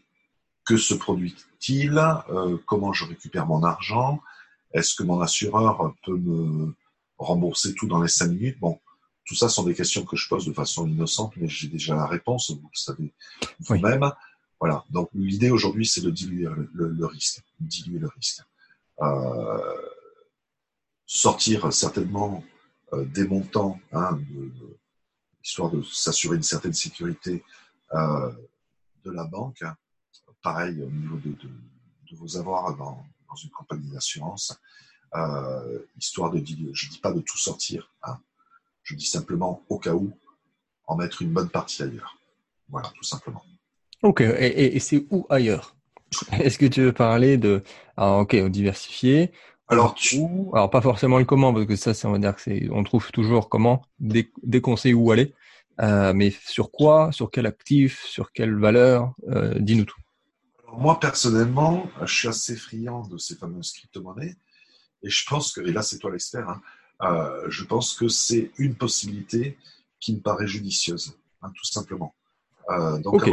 [0.65, 1.97] que se produit-il?
[2.29, 4.21] Euh, Comment je récupère mon argent?
[4.73, 6.75] Est-ce que mon assureur peut me
[7.17, 8.59] rembourser tout dans les cinq minutes?
[8.59, 8.79] Bon,
[9.25, 12.05] tout ça sont des questions que je pose de façon innocente, mais j'ai déjà la
[12.05, 13.13] réponse, vous le savez
[13.59, 14.11] vous-même.
[14.59, 14.83] Voilà.
[14.89, 18.41] Donc l'idée aujourd'hui, c'est de diluer le, risque, diluer le risque.
[19.01, 19.91] Euh,
[21.05, 22.43] sortir certainement
[22.93, 24.19] euh, des montants, hein,
[25.43, 27.43] histoire de s'assurer une certaine sécurité
[27.93, 28.31] euh,
[29.05, 29.63] de la banque,
[30.41, 31.35] pareil au niveau de,
[32.15, 33.05] vos avoirs dans,
[33.43, 34.59] une compagnie d'assurance,
[35.95, 38.17] histoire de dire, je dis pas de tout sortir, hein.
[38.81, 40.17] je dis simplement au cas où,
[40.87, 42.17] en mettre une bonne partie ailleurs.
[42.69, 43.43] Voilà, tout simplement.
[44.03, 45.75] Ok, et, c'est où ailleurs?
[46.39, 47.63] Est-ce que tu veux parler de,
[47.95, 49.31] alors, ok, diversifier,
[49.69, 50.21] alors, tu...
[50.53, 53.11] alors pas forcément le comment, parce que ça, on va dire que c'est, on trouve
[53.11, 54.29] toujours comment, dès,
[54.61, 55.33] qu'on sait où aller,
[55.81, 59.99] euh, mais sur quoi, sur quel actif, sur quelle valeur, euh, dis-nous tout
[60.77, 64.35] moi, personnellement, je suis assez friand de ces fameuses crypto-monnaies.
[65.03, 66.61] Et je pense que, et là, c'est toi l'expert, hein,
[67.01, 69.57] euh, je pense que c'est une possibilité
[69.99, 72.13] qui me paraît judicieuse, hein, tout simplement.
[72.69, 73.23] Euh, donc,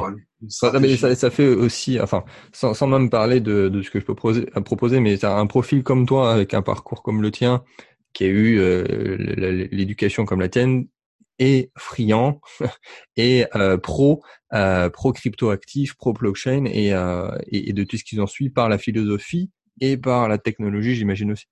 [0.49, 5.25] ça, fait aussi, enfin, sans, même parler de, ce que je peux proposer, proposer mais
[5.25, 7.65] as un profil comme toi, avec un parcours comme le tien,
[8.13, 8.85] qui a eu euh,
[9.73, 10.87] l'éducation comme la tienne,
[11.39, 12.41] et friand
[13.17, 18.05] et euh, pro euh, pro crypto actif, pro blockchain et, euh, et, de tout ce
[18.05, 21.47] qui en suit par la philosophie et par la technologie, j'imagine aussi.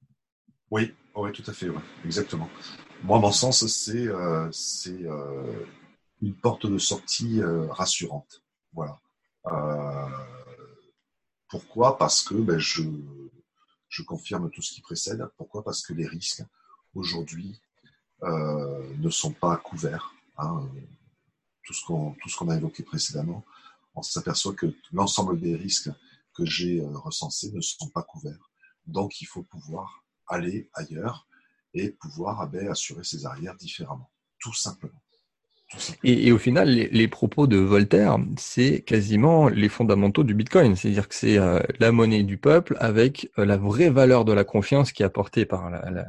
[0.70, 1.66] Oui, oui, tout à fait,
[2.04, 2.48] exactement.
[3.02, 4.06] Moi, mon sens, c'est
[4.52, 5.00] c'est
[6.22, 8.42] une porte de sortie rassurante.
[8.72, 8.98] Voilà.
[11.48, 11.98] pourquoi?
[11.98, 15.26] Parce que ben, je confirme tout ce qui précède.
[15.36, 15.62] Pourquoi?
[15.62, 16.42] Parce que les risques
[16.94, 17.60] aujourd'hui
[18.22, 20.14] euh, ne sont pas couverts.
[20.38, 20.68] Hein.
[21.64, 21.84] Tout ce
[22.36, 23.44] qu'on a évoqué précédemment,
[23.94, 25.90] on s'aperçoit que l'ensemble des risques
[26.34, 28.50] que j'ai euh, recensés ne sont pas couverts.
[28.86, 31.26] Donc, il faut pouvoir aller ailleurs
[31.74, 35.02] et pouvoir ah ben, assurer ses arrières différemment, tout simplement.
[36.04, 40.76] Et, au final, les, propos de Voltaire, c'est quasiment les fondamentaux du Bitcoin.
[40.76, 44.44] C'est-à-dire que c'est euh, la monnaie du peuple avec euh, la vraie valeur de la
[44.44, 46.06] confiance qui est apportée par la,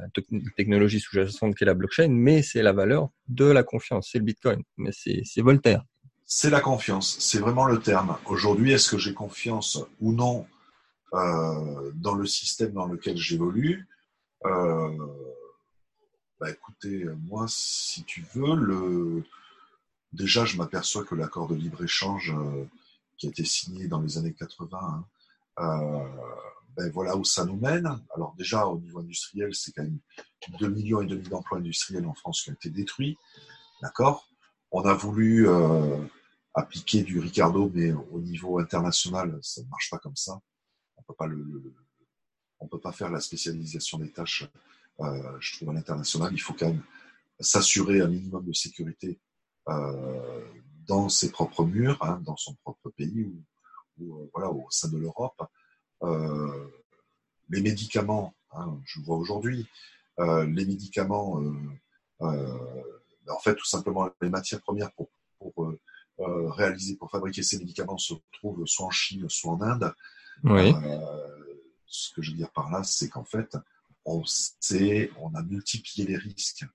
[0.58, 4.26] technologie sous-jacente qui est la blockchain, mais c'est la valeur de la confiance, c'est le
[4.26, 4.62] Bitcoin.
[4.78, 5.84] Mais c'est Voltaire.
[6.26, 8.18] C'est la confiance, c'est vraiment le terme.
[8.26, 10.48] Aujourd'hui, est-ce que j'ai confiance ou non
[11.14, 13.88] euh, dans le système dans lequel j'évolue?
[16.40, 19.24] Bah écoutez, moi, si tu veux, le,
[20.14, 22.66] déjà, je m'aperçois que l'accord de libre-échange euh,
[23.18, 25.06] qui a été signé dans les années 80, hein,
[25.60, 26.08] euh,
[26.76, 27.88] ben voilà où ça nous mène.
[28.16, 30.00] Alors déjà, au niveau industriel, c'est quand même
[30.60, 33.18] 2 millions et demi d'emplois industriels en France qui ont été détruits.
[33.82, 34.28] D'accord?
[34.72, 35.98] On a voulu euh,
[36.54, 40.40] appliquer du Ricardo, mais au niveau international, ça ne marche pas comme ça.
[40.98, 41.16] On peut
[42.72, 44.46] peut pas faire la spécialisation des tâches,
[45.00, 46.32] je trouve, à l'international.
[46.34, 46.82] Il faut quand même
[47.40, 49.20] s'assurer un minimum de sécurité
[49.66, 53.32] dans ses propres murs, hein, dans son propre pays
[54.00, 55.42] ou, voilà, au sein de l'Europe.
[57.50, 59.68] les médicaments, hein, je vois aujourd'hui,
[60.20, 61.42] les médicaments,
[62.20, 65.74] en fait, tout simplement, les matières premières pour, pour
[66.18, 69.94] réaliser, pour fabriquer ces médicaments se trouvent soit en Chine, soit en Inde.
[70.44, 70.74] Oui.
[71.86, 73.56] ce que je veux dire par là, c'est qu'en fait,
[74.06, 76.66] on, sait, on a multiplié les risques.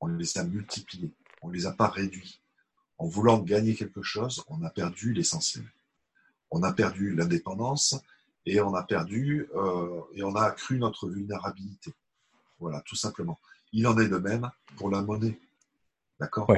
[0.00, 1.12] On les a multipliés.
[1.42, 2.40] On ne les a pas réduits.
[2.98, 5.64] En voulant gagner quelque chose, on a perdu l'essentiel.
[6.50, 7.96] On a perdu l'indépendance
[8.46, 11.94] et on a perdu euh, et on a accru notre vulnérabilité.
[12.58, 13.38] Voilà, tout simplement.
[13.72, 15.38] Il en est de même pour la monnaie.
[16.18, 16.52] D'accord?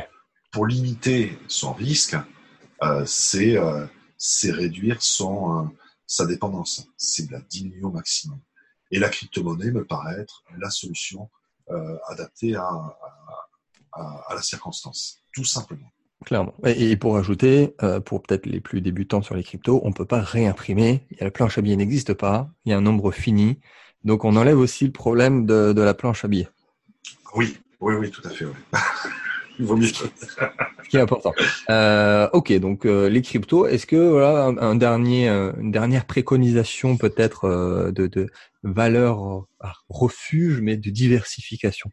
[0.51, 2.16] Pour limiter son risque,
[2.83, 5.71] euh, euh, c'est réduire son,
[6.07, 6.88] sa dépendance.
[6.97, 8.40] C'est la diminuer au maximum.
[8.90, 11.31] Et la crypto-monnaie me paraît être la solution
[12.09, 13.41] adaptée à, à,
[13.96, 15.92] la circonstance, tout simplement.
[16.24, 16.55] Clairement.
[16.64, 20.05] Et pour ajouter, euh, pour peut-être les plus débutants sur les cryptos, on ne peut
[20.05, 21.07] pas réimprimer.
[21.20, 22.50] La planche à billets n'existe pas.
[22.64, 23.59] Il y a un nombre fini.
[24.05, 26.48] Donc on enlève aussi le problème de, de la planche à billets.
[27.35, 28.44] Oui, oui, oui, tout à fait.
[28.44, 28.52] Oui.
[29.59, 29.87] Il vaut mieux.
[29.87, 31.33] Ce qui est important.
[31.68, 37.92] Euh, ok, donc euh, les cryptos, est-ce que voilà un, dernier, une dernière préconisation peut-être
[37.94, 38.31] de, de
[38.62, 39.46] valeur
[39.90, 41.90] refuge, mais de diversification?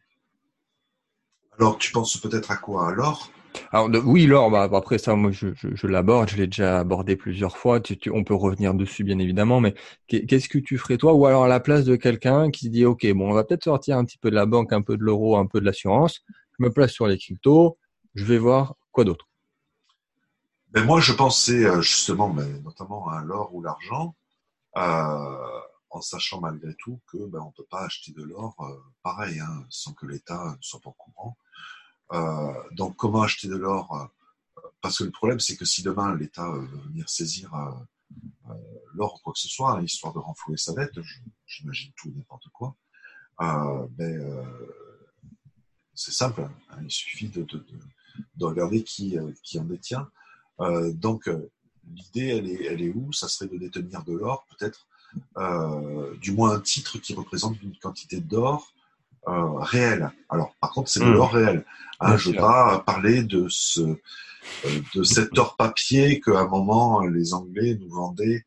[1.59, 3.31] Alors, tu penses peut-être à quoi Alors
[3.71, 7.15] alors oui, l'or, bah, après ça, moi je, je, je l'aborde, je l'ai déjà abordé
[7.15, 7.79] plusieurs fois.
[7.79, 9.73] Tu, on peut revenir dessus bien évidemment, mais
[10.07, 12.85] qu'est-ce que tu ferais toi, ou alors à la place de quelqu'un qui se dit,
[12.85, 15.03] ok, bon, on va peut-être sortir un petit peu de la banque, un peu de
[15.03, 16.21] l'euro, un peu de l'assurance,
[16.57, 17.77] je me place sur les cryptos,
[18.13, 19.27] je vais voir quoi d'autre?
[20.69, 24.15] Ben moi, je pensais euh, justement, ben, notamment à l'or ou l'argent,
[24.77, 28.79] euh, en sachant malgré tout que ben, on ne peut pas acheter de l'or euh,
[29.03, 31.37] pareil, hein, sans que l'État ne soit pas au courant.
[32.71, 34.09] donc, comment acheter de l'or
[34.81, 37.51] Parce que le problème, c'est que si demain l'État veut venir saisir
[38.93, 40.99] l'or ou quoi que ce soit, hein, histoire de renflouer sa dette,
[41.45, 42.75] j'imagine tout n'importe quoi,
[43.39, 44.45] ben,
[45.99, 46.79] c'est simple, hein.
[46.81, 47.45] il suffit de,
[48.39, 50.09] regarder qui, euh, qui en détient.
[50.61, 51.51] Euh, donc, euh,
[51.93, 53.11] l'idée, elle est, elle est où?
[53.11, 54.87] Ça serait de détenir de l'or, peut-être,
[56.21, 58.73] du moins un titre qui représente une quantité d'or
[59.25, 60.11] réelle.
[60.29, 61.13] Alors, par contre, c'est de hmm.
[61.13, 61.65] l'or réel.
[61.99, 63.81] Hein, je ne vais pas parler de, ce,
[64.95, 68.45] de cet or papier qu'à un moment, les Anglais nous vendaient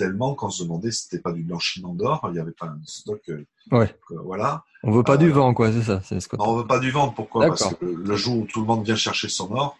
[0.00, 2.20] tellement qu'on se demandait si c'était pas du blanchiment d'or.
[2.28, 3.20] Il n'y avait pas un stock.
[3.28, 3.94] Euh, ouais.
[4.08, 4.64] voilà.
[4.82, 6.00] On veut pas du euh, vent, quoi, c'est ça.
[6.02, 7.10] Ce non, on veut pas du vent.
[7.10, 7.48] Pourquoi?
[7.48, 9.76] Parce que le, jour où tout le monde vient chercher son or,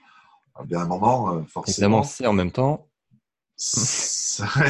[0.62, 2.02] eh bien, à un moment, euh, forcément.
[2.02, 2.86] c'est en même temps.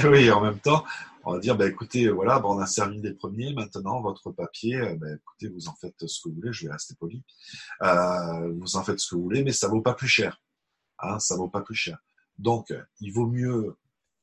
[0.04, 0.84] Oui, en même temps,
[1.24, 5.12] on va dire, bah, écoutez, voilà, on a servi les premiers, maintenant, votre papier, bah,
[5.12, 7.22] écoutez, vous en faites ce que vous voulez, je vais rester poli.
[7.80, 10.42] vous en faites ce que vous voulez, mais ça vaut pas plus cher.
[10.98, 11.98] Hein, ça vaut pas plus cher.
[12.38, 13.76] Donc, il vaut mieux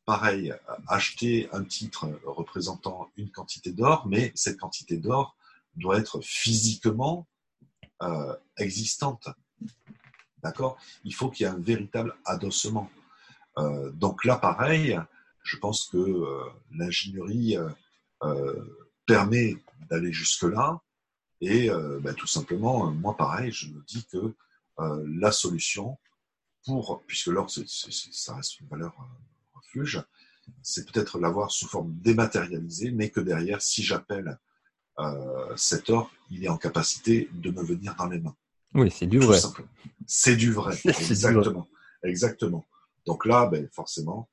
[0.06, 0.54] pareil,
[0.88, 5.36] acheter un titre représentant une quantité d'or, mais cette quantité d'or
[5.76, 7.28] doit être physiquement
[8.02, 9.28] euh, existante.
[10.42, 10.78] D'accord?
[11.04, 12.90] Il faut qu'il y ait un véritable adossement.
[13.58, 15.00] Euh, donc là, pareil,
[15.43, 17.58] je pense que euh, l'ingénierie
[19.06, 19.56] permet
[19.89, 20.82] d'aller jusque-là.
[21.39, 21.70] Et
[22.02, 24.34] ben, tout simplement, moi, pareil, je me dis que
[24.80, 25.98] la solution
[26.65, 28.96] pour, puisque l'or, ça reste une valeur
[29.54, 30.04] refuge,
[30.62, 34.39] c'est peut-être l'avoir sous forme dématérialisée, mais que derrière, si j'appelle
[35.00, 38.36] euh, cet or, il est en capacité de me venir dans les mains.
[38.74, 39.39] Oui, c'est du vrai.
[40.08, 41.67] C'est du vrai, exactement.
[42.04, 42.65] Exactement.
[43.08, 44.30] Donc là, ben, forcément,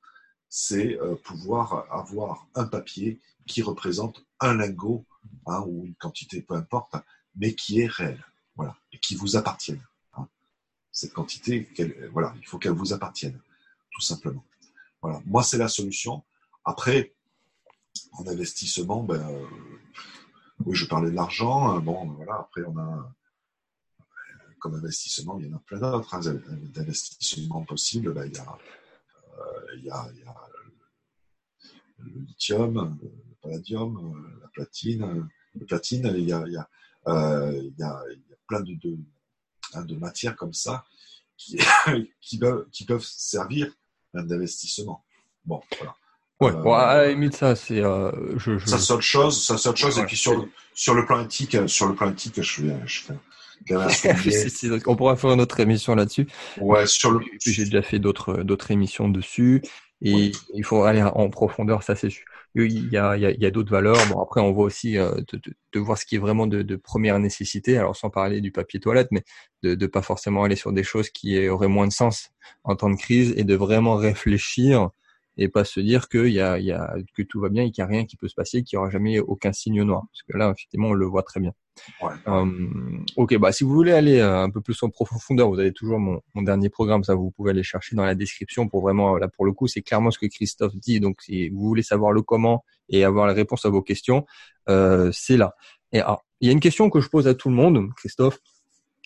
[0.49, 5.05] c'est euh, pouvoir avoir un papier qui représente un lingot
[5.47, 6.95] hein, ou une quantité, peu importe,
[7.35, 8.23] mais qui est réel,
[8.55, 9.81] voilà, et qui vous appartienne.
[10.17, 10.27] Hein.
[10.91, 11.67] Cette quantité,
[12.11, 13.39] voilà, il faut qu'elle vous appartienne,
[13.91, 14.43] tout simplement.
[15.25, 16.23] Moi, c'est la solution.
[16.63, 17.13] Après,
[18.13, 19.45] en investissement, ben, euh,
[20.65, 21.69] oui, je parlais de l'argent.
[21.69, 22.39] Hein, bon, voilà.
[22.39, 23.13] Après, on a,
[24.65, 26.21] comme investissement, il y en a plein d'autres hein,
[26.73, 28.11] d'investissements possibles.
[28.13, 28.57] Ben, il, y a,
[29.37, 30.07] euh, il, y a,
[31.99, 35.29] le lithium, le palladium, la platine.
[35.53, 36.67] Le platine, il y a, il y a,
[37.61, 38.03] il y a,
[38.47, 38.97] plein de, de,
[39.75, 40.83] hein, de matières comme ça
[41.37, 41.59] qui,
[42.19, 43.71] qui, peuvent, qui peuvent servir
[44.15, 45.05] d'investissement.
[45.45, 45.95] Bon, voilà.
[46.41, 47.81] Ouais, bon, à la limite, ça, c'est.
[47.81, 48.65] Euh, je, je...
[48.65, 49.45] Ça, autre chose.
[49.45, 49.99] Ça, autre chose.
[49.99, 52.87] et puis, sur le, sur le plan éthique, sur le plan éthique, je fais.
[52.87, 53.13] Je fais
[54.87, 56.27] on pourra faire une autre émission là-dessus.
[56.59, 57.19] Ouais, sur le.
[57.45, 59.61] J'ai déjà fait d'autres d'autres émissions dessus
[60.01, 62.25] et il faut aller en profondeur, ça c'est sûr.
[62.53, 63.97] il y a, il y a, d'autres valeurs.
[64.09, 65.39] Bon, après, on voit aussi euh, de,
[65.73, 67.77] de, voir ce qui est vraiment de, de, première nécessité.
[67.77, 69.23] Alors, sans parler du papier toilette, mais
[69.63, 72.29] de ne pas forcément aller sur des choses qui auraient moins de sens
[72.63, 74.89] en temps de crise et de vraiment réfléchir
[75.37, 77.83] et pas se dire que, y a, y a, que tout va bien et qu'il
[77.83, 80.03] n'y a rien qui peut se passer, qu'il n'y aura jamais aucun signe noir.
[80.11, 81.53] Parce que là, effectivement, on le voit très bien.
[82.01, 82.13] Ouais.
[82.27, 82.45] Euh,
[83.17, 85.99] ok, bah si vous voulez aller euh, un peu plus en profondeur, vous avez toujours
[85.99, 89.27] mon, mon, dernier programme, ça vous pouvez aller chercher dans la description pour vraiment, là
[89.27, 91.01] pour le coup, c'est clairement ce que Christophe dit.
[91.01, 94.25] Donc si vous voulez savoir le comment et avoir la réponse à vos questions,
[94.69, 95.53] euh, c'est là.
[95.91, 98.39] Et alors, il y a une question que je pose à tout le monde, Christophe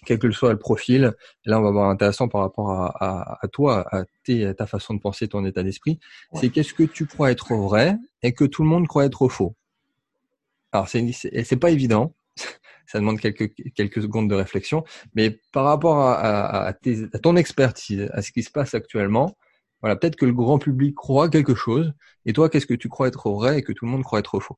[0.05, 1.13] quel que soit le profil.
[1.45, 4.03] Là, on va voir intéressant par rapport à, toi, à,
[4.53, 5.99] ta façon de penser, ton état d'esprit.
[6.33, 9.55] C'est qu'est-ce que tu crois être vrai et que tout le monde croit être faux?
[10.71, 12.13] Alors, c'est c'est pas évident.
[12.85, 14.83] Ça demande quelques quelques secondes de réflexion,
[15.13, 19.37] mais par rapport à, à, ton expertise, à ce qui se passe actuellement,
[19.81, 21.93] voilà, peut-être que le grand public croit quelque chose,
[22.25, 24.39] et toi, qu'est-ce que tu crois être vrai et que tout le monde croit être
[24.39, 24.57] faux?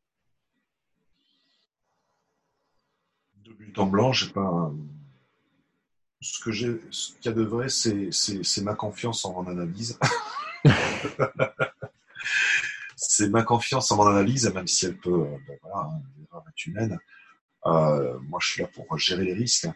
[3.43, 4.71] De but en blanc, j'ai pas
[6.21, 9.97] ce que j'ai, ce qu'il y a de vrai, c'est, ma confiance en mon analyse.
[12.95, 16.65] c'est ma confiance en mon analyse, même si elle peut, euh, ben voilà, hein, être
[16.67, 16.99] humaine.
[17.65, 19.67] Euh, moi, je suis là pour gérer les risques.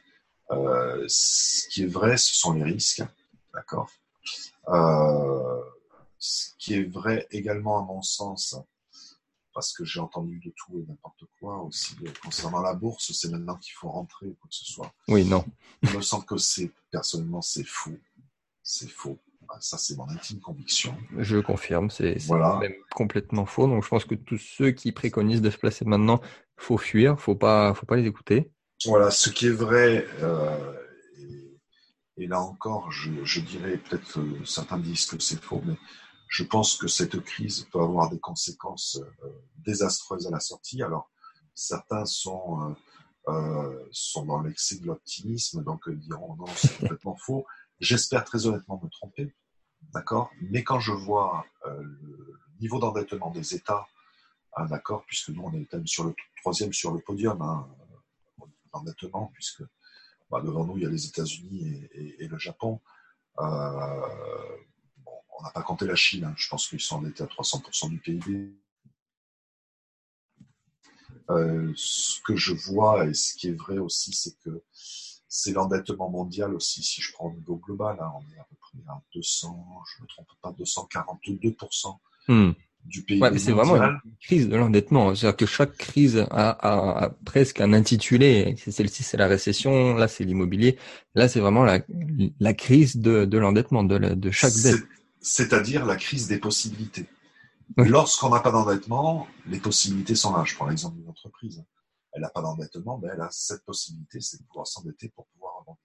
[0.51, 3.03] Euh, ce qui est vrai, ce sont les risques,
[3.53, 3.89] d'accord?
[6.17, 8.55] ce qui est vrai également, à mon sens,
[9.55, 11.95] parce que j'ai entendu de tout et n'importe quoi aussi.
[12.05, 14.93] Euh, concernant la bourse, c'est maintenant qu'il faut rentrer, quoi que ce soit.
[15.07, 15.45] Oui, non.
[15.81, 17.97] Il me semble que c'est, personnellement, c'est fou.
[18.61, 19.17] C'est faux.
[19.47, 20.97] Ah, ça, c'est mon intime conviction.
[21.17, 23.67] Je confirme, c'est même complètement faux.
[23.67, 26.19] Donc, je pense que tous ceux qui préconisent de se placer maintenant,
[26.57, 28.51] faut fuir, faut pas, faut pas les écouter.
[28.85, 30.73] Voilà, ce qui est vrai, euh,
[32.17, 35.75] et, là encore, je, je dirais peut-être que certains disent que c'est faux, mais
[36.27, 40.81] je pense que cette crise peut avoir des conséquences euh, désastreuses à la sortie.
[40.83, 41.09] Alors,
[41.53, 42.75] certains sont,
[43.27, 47.45] euh, euh, sont dans l'excès de l'optimisme, donc diront non, c'est complètement faux.
[47.79, 49.33] J'espère très honnêtement me tromper,
[49.93, 50.31] d'accord?
[50.41, 53.85] Mais quand je vois le niveau d'endettement des États,
[54.55, 57.67] hein, d'accord, puisque nous on est même sur le troisième sur le podium hein,
[58.73, 59.63] d'endettement, puisque
[60.29, 62.79] bah, devant nous il y a les États-Unis et, et, le Japon.
[63.39, 64.01] Euh,
[65.39, 66.33] on n'a pas compté la Chine, hein.
[66.37, 68.53] je pense qu'ils sont endettés à 300% du PIB.
[71.31, 74.61] Euh, ce que je vois et ce qui est vrai aussi, c'est que
[75.27, 78.55] c'est l'endettement mondial aussi, si je prends au niveau global, hein, on est à peu
[78.59, 82.51] près à 200, je ne me trompe pas, 242% hmm.
[82.85, 83.21] du PIB.
[83.21, 85.15] Ouais, c'est vraiment une crise de l'endettement.
[85.15, 88.55] C'est-à-dire que chaque crise a, presque un intitulé.
[88.57, 90.77] Celle-ci, c'est la récession, là, c'est l'immobilier.
[91.15, 94.83] Là, c'est vraiment la, crise de, l'endettement, de, de chaque dette
[95.25, 97.09] c'est-à-dire la crise des possibilités.
[97.77, 100.43] Lorsqu'on n'a pas d'endettement, les possibilités sont là.
[100.45, 101.65] Je prends l'exemple d'une entreprise.
[102.13, 105.63] Elle n'a pas d'endettement, mais elle a cette possibilité, c'est de pouvoir s'endetter pour pouvoir
[105.65, 105.79] vendre.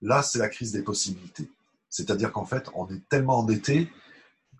[0.00, 1.50] Là, c'est la crise des possibilités.
[1.88, 3.90] C'est-à-dire qu'en fait, on est tellement endetté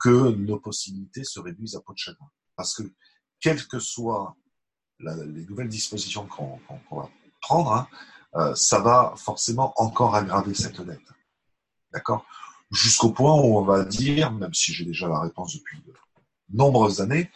[0.01, 2.29] que nos possibilités se réduisent à peau de chagrin.
[2.57, 2.83] Parce que,
[3.41, 4.37] quelles que soient
[4.99, 6.59] les nouvelles dispositions qu'on
[6.91, 7.09] va
[7.41, 7.89] prendre, hein,
[8.35, 11.01] euh, ça va forcément encore aggraver cette dette.
[11.93, 12.27] D'accord?
[12.73, 15.93] Jusqu'au point où on va dire, même si j'ai déjà la réponse depuis de
[16.55, 17.31] nombreuses années,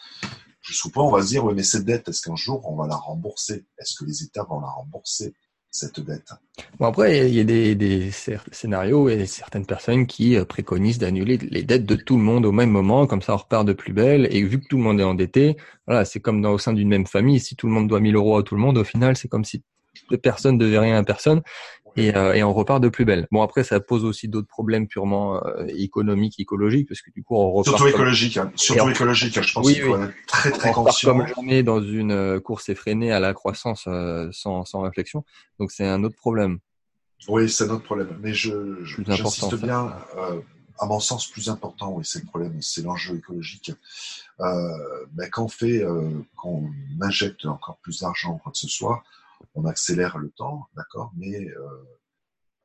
[0.61, 2.87] jusqu'au point où on va se dire, mais cette dette, est-ce qu'un jour on va
[2.87, 3.65] la rembourser?
[3.77, 5.33] Est-ce que les États vont la rembourser
[5.69, 6.31] cette dette?
[6.79, 8.11] Bon après, il y a des,
[8.51, 12.51] scénarios et certaines personnes qui euh, préconisent d'annuler les dettes de tout le monde au
[12.51, 14.27] même moment, comme ça on repart de plus belle.
[14.31, 16.89] Et vu que tout le monde est endetté, voilà, c'est comme dans, au sein d'une
[16.89, 17.39] même famille.
[17.39, 19.45] Si tout le monde doit 1000 euros à tout le monde, au final, c'est comme
[19.45, 19.63] si
[20.21, 21.41] personne ne devait rien à personne
[21.97, 23.27] et, euh, et, on repart de plus belle.
[23.31, 27.35] Bon après ça pose aussi d'autres problèmes purement euh, économiques, écologiques parce que du coup
[27.35, 28.51] on repart surtout écologique, hein.
[28.55, 29.37] surtout écologique.
[29.37, 29.41] Hein.
[29.41, 31.17] Je pense qu'il faut être très très on conscient.
[31.17, 35.25] Comme jamais dans une euh, course effrénée à la croissance euh, sans, sans réflexion,
[35.59, 36.59] donc c'est un autre problème.
[37.27, 39.91] Oui, c'est un autre problème, mais je j'insiste bien.
[40.79, 43.71] à mon sens, plus important, oui, c'est le problème, c'est l'enjeu écologique.
[44.39, 44.45] Euh,
[45.13, 45.83] ben, quand on fait,
[46.35, 46.69] qu'on
[47.01, 49.03] injecte encore plus d'argent quoi que ce soit,
[49.53, 51.99] on accélère le temps, d'accord, mais euh,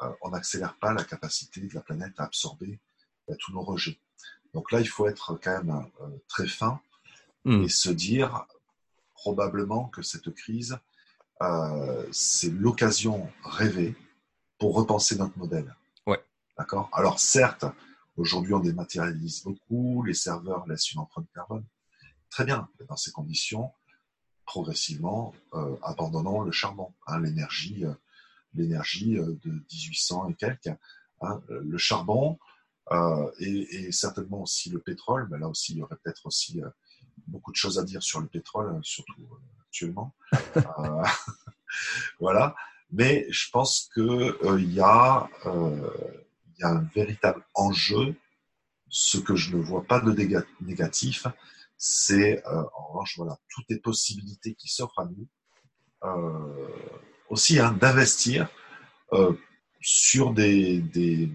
[0.02, 2.80] euh, on n'accélère pas la capacité de la planète à absorber
[3.26, 3.98] bah, tous nos rejets.
[4.54, 6.80] Donc là, il faut être quand même euh, très fin
[7.44, 7.62] hmm.
[7.62, 8.46] et se dire
[9.14, 10.78] probablement que cette crise,
[12.12, 13.96] c'est l'occasion rêvée
[14.58, 15.74] pour repenser notre modèle.
[16.06, 16.24] Ouais.
[16.56, 16.88] D'accord?
[16.92, 17.64] Alors certes,
[18.16, 21.64] aujourd'hui on dématérialise beaucoup, les serveurs laissent une empreinte carbone.
[22.30, 23.72] Très bien, dans ces conditions,
[24.52, 27.94] progressivement euh, abandonnant le charbon, hein, l'énergie, euh,
[28.52, 30.76] l'énergie euh, de 1800 et quelques.
[31.22, 32.38] Hein, le charbon
[33.38, 36.60] et, certainement aussi le pétrole, mais là aussi il y aurait peut-être aussi
[37.28, 39.22] beaucoup de choses à dire sur le pétrole, surtout
[39.64, 40.12] actuellement.
[42.20, 42.56] voilà.
[42.90, 48.16] Mais je pense qu'il y, a, y a un véritable enjeu.
[48.88, 50.12] Ce que je ne vois pas de
[50.60, 51.28] négatif,
[51.84, 55.26] c'est en revanche voilà, toutes les possibilités qui s'offrent à nous.
[57.28, 58.48] aussi hein, d'investir
[59.80, 61.28] sur des, des,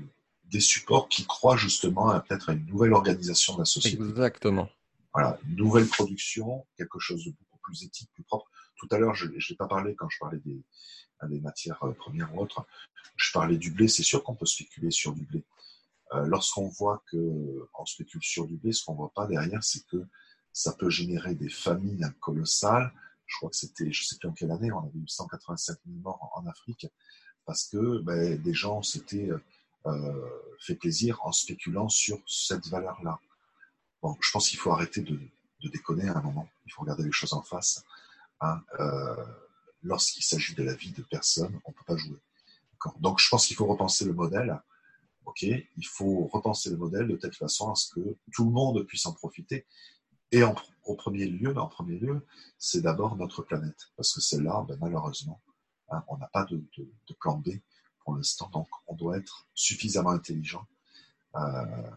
[0.46, 4.02] des, supports qui croient justement à peut-être à une nouvelle organisation de la société.
[4.02, 4.70] Exactement.
[5.14, 8.50] Voilà, une nouvelle production, quelque chose de beaucoup plus éthique, plus propre.
[8.78, 10.64] Tout à l'heure, je n'ai pas parlé quand je parlais des,
[11.24, 12.66] des matières euh, premières ou autres.
[13.16, 13.88] Je parlais du blé.
[13.88, 15.44] C'est sûr qu'on peut spéculer sur du blé.
[16.14, 17.18] Euh, Lorsqu'on voit que
[17.78, 19.98] on spécule sur du blé, ce qu'on voit pas derrière, c'est que
[20.58, 22.92] ça peut générer des famines colossales.
[23.28, 26.00] Je crois que c'était, je sais plus en quelle année, on avait eu 185 000
[26.00, 26.88] morts en Afrique
[27.46, 29.30] parce que ben, des gens s'étaient
[29.86, 30.30] euh,
[30.60, 33.20] fait plaisir en spéculant sur cette valeur-là.
[34.02, 35.20] Bon, je pense qu'il faut arrêter de,
[35.72, 36.50] déconner à un moment.
[36.66, 37.84] Il faut regarder les choses en face.
[38.42, 38.60] Hein.
[38.80, 39.16] Euh,
[39.84, 42.18] Lorsqu'il s'agit de la vie de personnes, on ne peut pas jouer.
[43.00, 44.60] Donc, je pense qu'il faut repenser le modèle.
[45.26, 48.84] Ok, il faut repenser le modèle de telle façon à ce que tout le monde
[48.88, 49.68] puisse en profiter.
[50.32, 52.26] Et en, au premier lieu, en premier lieu,
[52.58, 55.42] c'est d'abord notre planète, parce que celle-là, ben, malheureusement,
[55.90, 56.62] Hein, on n'a pas de,
[57.20, 57.50] plan B
[58.04, 60.66] pour l'instant, donc on doit être suffisamment intelligent.
[61.36, 61.92] Euh,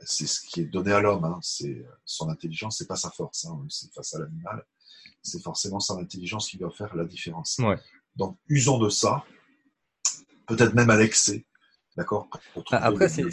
[0.00, 1.24] c'est ce qui est donné à l'homme.
[1.24, 1.38] Hein.
[1.42, 3.44] c'est son intelligence, c'est pas sa force.
[3.44, 3.66] Hein.
[3.68, 4.64] c'est face à l'animal,
[5.22, 7.60] c'est forcément son intelligence qui doit faire la différence.
[8.16, 9.24] Donc usons de ça,
[10.46, 11.44] peut-être même à l'excès,
[11.98, 12.28] D'accord
[12.70, 13.24] Après, c'est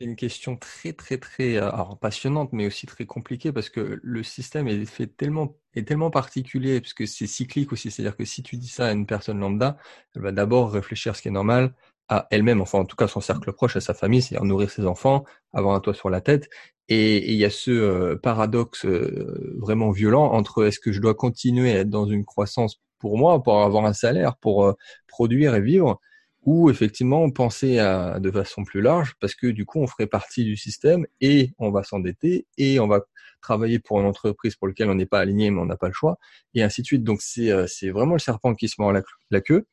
[0.00, 4.68] une question très, très, très euh, passionnante, mais aussi très compliquée parce que le système
[4.68, 7.90] est, fait tellement, est tellement particulier, puisque c'est cyclique aussi.
[7.90, 9.78] C'est-à-dire que si tu dis ça à une personne lambda,
[10.14, 11.72] elle va d'abord réfléchir ce qui est normal
[12.10, 14.84] à elle-même, enfin en tout cas son cercle proche, à sa famille, c'est-à-dire nourrir ses
[14.84, 15.24] enfants,
[15.54, 16.50] avoir un toit sur la tête.
[16.88, 21.14] Et il y a ce euh, paradoxe euh, vraiment violent entre est-ce que je dois
[21.14, 24.74] continuer à être dans une croissance pour moi, pour avoir un salaire, pour
[25.08, 26.00] produire et vivre,
[26.44, 30.44] ou effectivement penser à, de façon plus large, parce que du coup, on ferait partie
[30.44, 33.00] du système et on va s'endetter et on va
[33.40, 35.94] travailler pour une entreprise pour laquelle on n'est pas aligné, mais on n'a pas le
[35.94, 36.18] choix,
[36.54, 37.04] et ainsi de suite.
[37.04, 39.66] Donc, c'est euh, c'est vraiment le serpent qui se mord la, queue.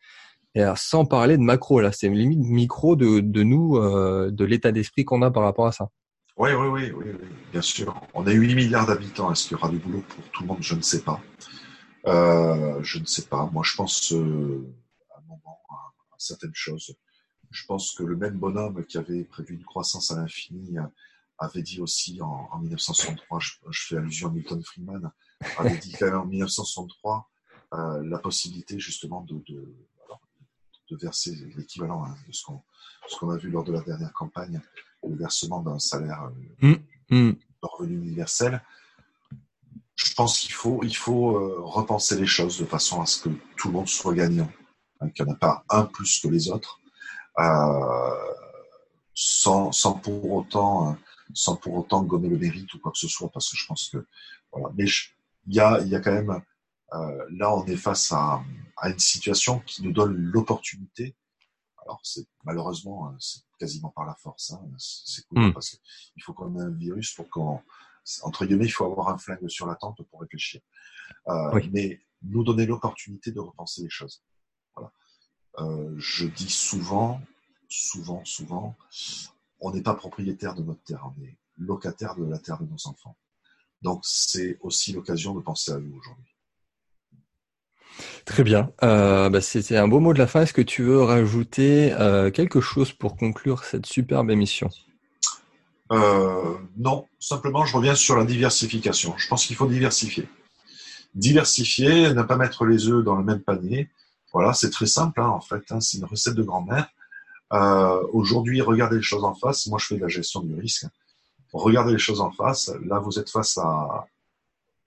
[0.55, 4.43] Et alors, sans parler de macro, là, c'est limite micro de, de nous, euh, de
[4.43, 5.89] l'état d'esprit qu'on a par rapport à ça.
[6.37, 7.05] Oui, oui, oui, oui,
[7.51, 7.93] bien sûr.
[8.13, 9.31] On a 8 milliards d'habitants.
[9.31, 10.57] Est-ce qu'il y aura du boulot pour tout le monde?
[10.61, 11.21] Je ne sais pas.
[12.07, 13.49] Euh, je ne sais pas.
[13.51, 14.65] Moi, je pense euh,
[16.21, 16.95] certaines choses.
[17.51, 20.83] Je pense que le même bonhomme qui avait prévu une croissance à l'infini euh,
[21.37, 23.51] avait dit aussi en, 1963, je,
[23.87, 25.11] fais allusion à Milton Friedman,
[25.57, 27.29] avait dit quand même en 1963
[27.73, 32.43] euh, la possibilité justement de, de, verser l'équivalent hein, de ce
[33.17, 34.61] qu'on a vu lors de la dernière campagne,
[35.07, 36.29] le versement d'un salaire
[36.63, 37.31] euh, mmh, mmh.
[37.31, 38.61] de revenu universel.
[39.95, 43.69] Je pense qu'il faut, il faut repenser les choses de façon à ce que tout
[43.69, 44.51] le monde soit gagnant.
[45.01, 46.79] Hein, qu'il n'y en a pas un plus que les autres,
[47.39, 48.33] euh,
[49.13, 50.95] sans, sans, pour autant, euh,
[51.33, 53.89] sans pour autant gommer le mérite ou quoi que ce soit, parce que je pense
[53.89, 54.05] que
[54.51, 54.69] voilà.
[54.75, 54.85] Mais
[55.47, 56.41] il y a, il y a quand même
[56.93, 58.43] euh, là, on est face à,
[58.77, 61.15] à, une situation qui nous donne l'opportunité.
[61.83, 64.51] Alors, c'est malheureusement, c'est quasiment par la force.
[64.51, 65.53] Hein, c'est cool mm.
[65.53, 67.59] parce qu'il faut qu'on ait un virus pour qu'on,
[68.21, 70.61] entre guillemets, il faut avoir un flingue sur la tente pour réfléchir.
[71.27, 74.21] Euh, Mais nous donner l'opportunité de repenser les choses.
[75.59, 77.21] Euh, je dis souvent,
[77.67, 78.75] souvent, souvent,
[79.59, 82.87] on n'est pas propriétaire de notre terre, on est locataire de la terre de nos
[82.87, 83.15] enfants.
[83.81, 86.31] Donc c'est aussi l'occasion de penser à nous aujourd'hui.
[88.25, 88.71] Très bien.
[88.83, 90.43] Euh, bah, C'était un beau mot de la fin.
[90.43, 94.69] Est-ce que tu veux rajouter euh, quelque chose pour conclure cette superbe émission?
[95.91, 99.13] Euh, Non, simplement je reviens sur la diversification.
[99.17, 100.27] Je pense qu'il faut diversifier.
[101.15, 103.89] Diversifier, ne pas mettre les œufs dans le même panier.
[104.33, 105.63] Voilà, c'est très simple hein, en fait.
[105.71, 106.89] Hein, c'est une recette de grand-mère.
[107.53, 109.67] Euh, Aujourd'hui, regardez les choses en face.
[109.67, 110.85] Moi, je fais de la gestion du risque.
[111.53, 112.71] Regardez les choses en face.
[112.85, 114.05] Là, vous êtes face à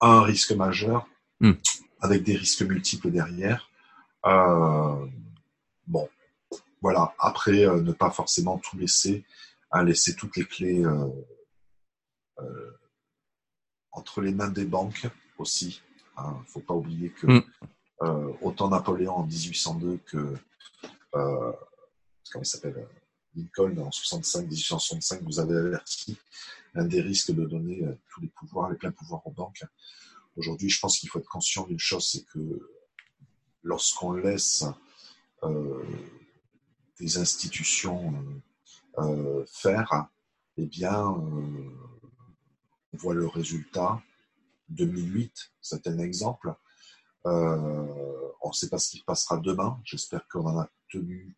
[0.01, 1.07] un risque majeur
[1.41, 1.53] hmm.
[2.01, 3.69] avec des risques multiples derrière.
[4.25, 5.07] Euh,
[5.87, 6.09] bon,
[6.81, 7.15] voilà.
[7.19, 9.25] Après, euh, ne pas forcément tout laisser,
[9.71, 10.83] hein, laisser toutes les clés
[13.93, 15.07] entre les mains des banques
[15.39, 15.83] aussi.
[16.17, 16.39] Il hein.
[16.41, 17.43] ne faut pas oublier que hmm.
[18.03, 20.37] Euh, autant Napoléon en 1802 que
[21.15, 21.53] euh,
[22.33, 22.87] comment s'appelle euh,
[23.37, 26.19] Lincoln en 65, 1865 vous avez averti
[26.75, 29.63] l'un des risques de donner tous les pouvoirs, les pleins pouvoirs aux banques.
[30.37, 32.69] Aujourd'hui, je pense qu'il faut être conscient d'une chose, c'est que
[33.63, 34.65] lorsqu'on laisse
[36.99, 38.13] des institutions
[39.47, 40.09] faire,
[40.57, 41.71] eh bien, on
[42.93, 44.03] voit le résultat
[44.71, 46.57] 2008, c'est un exemple.
[47.25, 49.81] On ne sait pas ce qui passera demain.
[49.85, 51.37] J'espère qu'on en a tenu,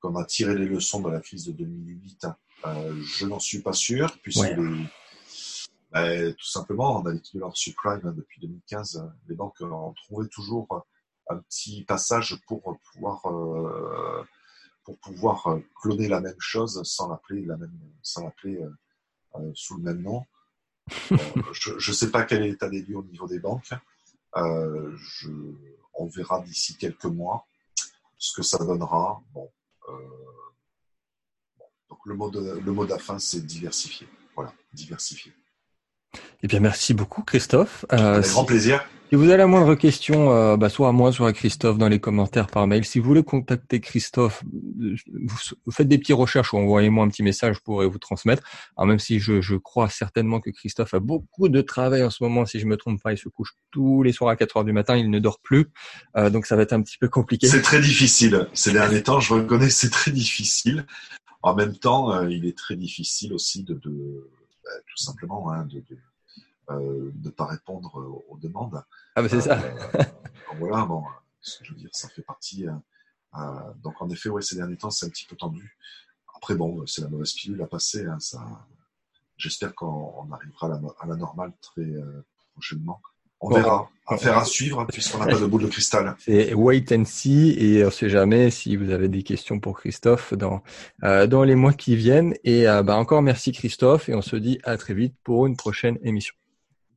[0.00, 2.26] qu'on a tiré les leçons de la crise de 2008.
[2.64, 4.56] je n'en suis pas sûr, puisque
[5.92, 9.10] ben, tout simplement, on a vécu leur subprime hein, depuis 2015.
[9.28, 10.84] Les banques ont trouvé toujours
[11.30, 14.24] un petit passage pour pouvoir euh,
[14.84, 18.60] pour pouvoir euh, cloner la même chose sans l'appeler la même sans l'appeler
[19.36, 20.24] euh, sous le même nom.
[21.52, 23.72] je ne sais pas quel est l'état des lieux au niveau des banques.
[24.36, 25.30] Je,
[25.94, 27.46] on verra d'ici quelques mois
[28.18, 29.22] ce que ça donnera.
[29.32, 29.50] Bon,
[31.88, 34.08] donc le mot de, le mot d'afin, c'est diversifier.
[34.34, 35.32] Voilà, diversifier.
[36.42, 37.84] Eh bien, merci beaucoup, Christophe.
[37.92, 38.84] Euh, Avec grand plaisir.
[39.14, 41.88] Si vous avez la moindre question, euh, bah, soit à moi, soit à Christophe dans
[41.88, 42.84] les commentaires par mail.
[42.84, 47.54] Si vous voulez contacter Christophe, vous, faites des petites recherches ou envoyez-moi un petit message,
[47.54, 48.42] je pourrai vous transmettre.
[48.76, 52.44] Alors même si je, crois certainement que Christophe a beaucoup de travail en ce moment,
[52.44, 54.72] si je me trompe pas, il se couche tous les soirs à 4 heures du
[54.72, 55.70] matin, il ne dort plus,
[56.16, 57.46] euh, donc ça va être un petit peu compliqué.
[57.46, 58.48] C'est très difficile.
[58.52, 60.86] Ces derniers temps, je reconnais, c'est très difficile.
[61.40, 64.28] En même temps, euh, il est très difficile aussi de, de
[64.64, 66.13] bah, tout simplement, hein, de, de euh,
[66.70, 68.82] ne pas répondre aux demandes.
[69.14, 69.60] Ah, mais c'est ça.
[69.60, 70.02] Euh,
[70.58, 71.04] voilà, bon,
[71.42, 72.66] je veux dire, ça fait partie.
[72.66, 75.76] Euh, donc, en effet, ouais, ces derniers temps, c'est un petit peu tendu.
[76.36, 78.06] Après, bon, c'est la mauvaise pilule à passer.
[78.06, 78.66] Hein, ça,
[79.36, 81.86] j'espère qu'on arrivera à la, à la, normale très
[82.52, 83.00] prochainement.
[83.40, 83.90] On verra.
[84.06, 86.14] Affaire à suivre puisqu'on n'a pas de boule de cristal.
[86.18, 89.78] C'est wait and see et on ne sait jamais si vous avez des questions pour
[89.78, 90.62] Christophe dans
[91.04, 92.34] euh, dans les mois qui viennent.
[92.44, 95.56] Et euh, bah, encore merci Christophe et on se dit à très vite pour une
[95.56, 96.34] prochaine émission.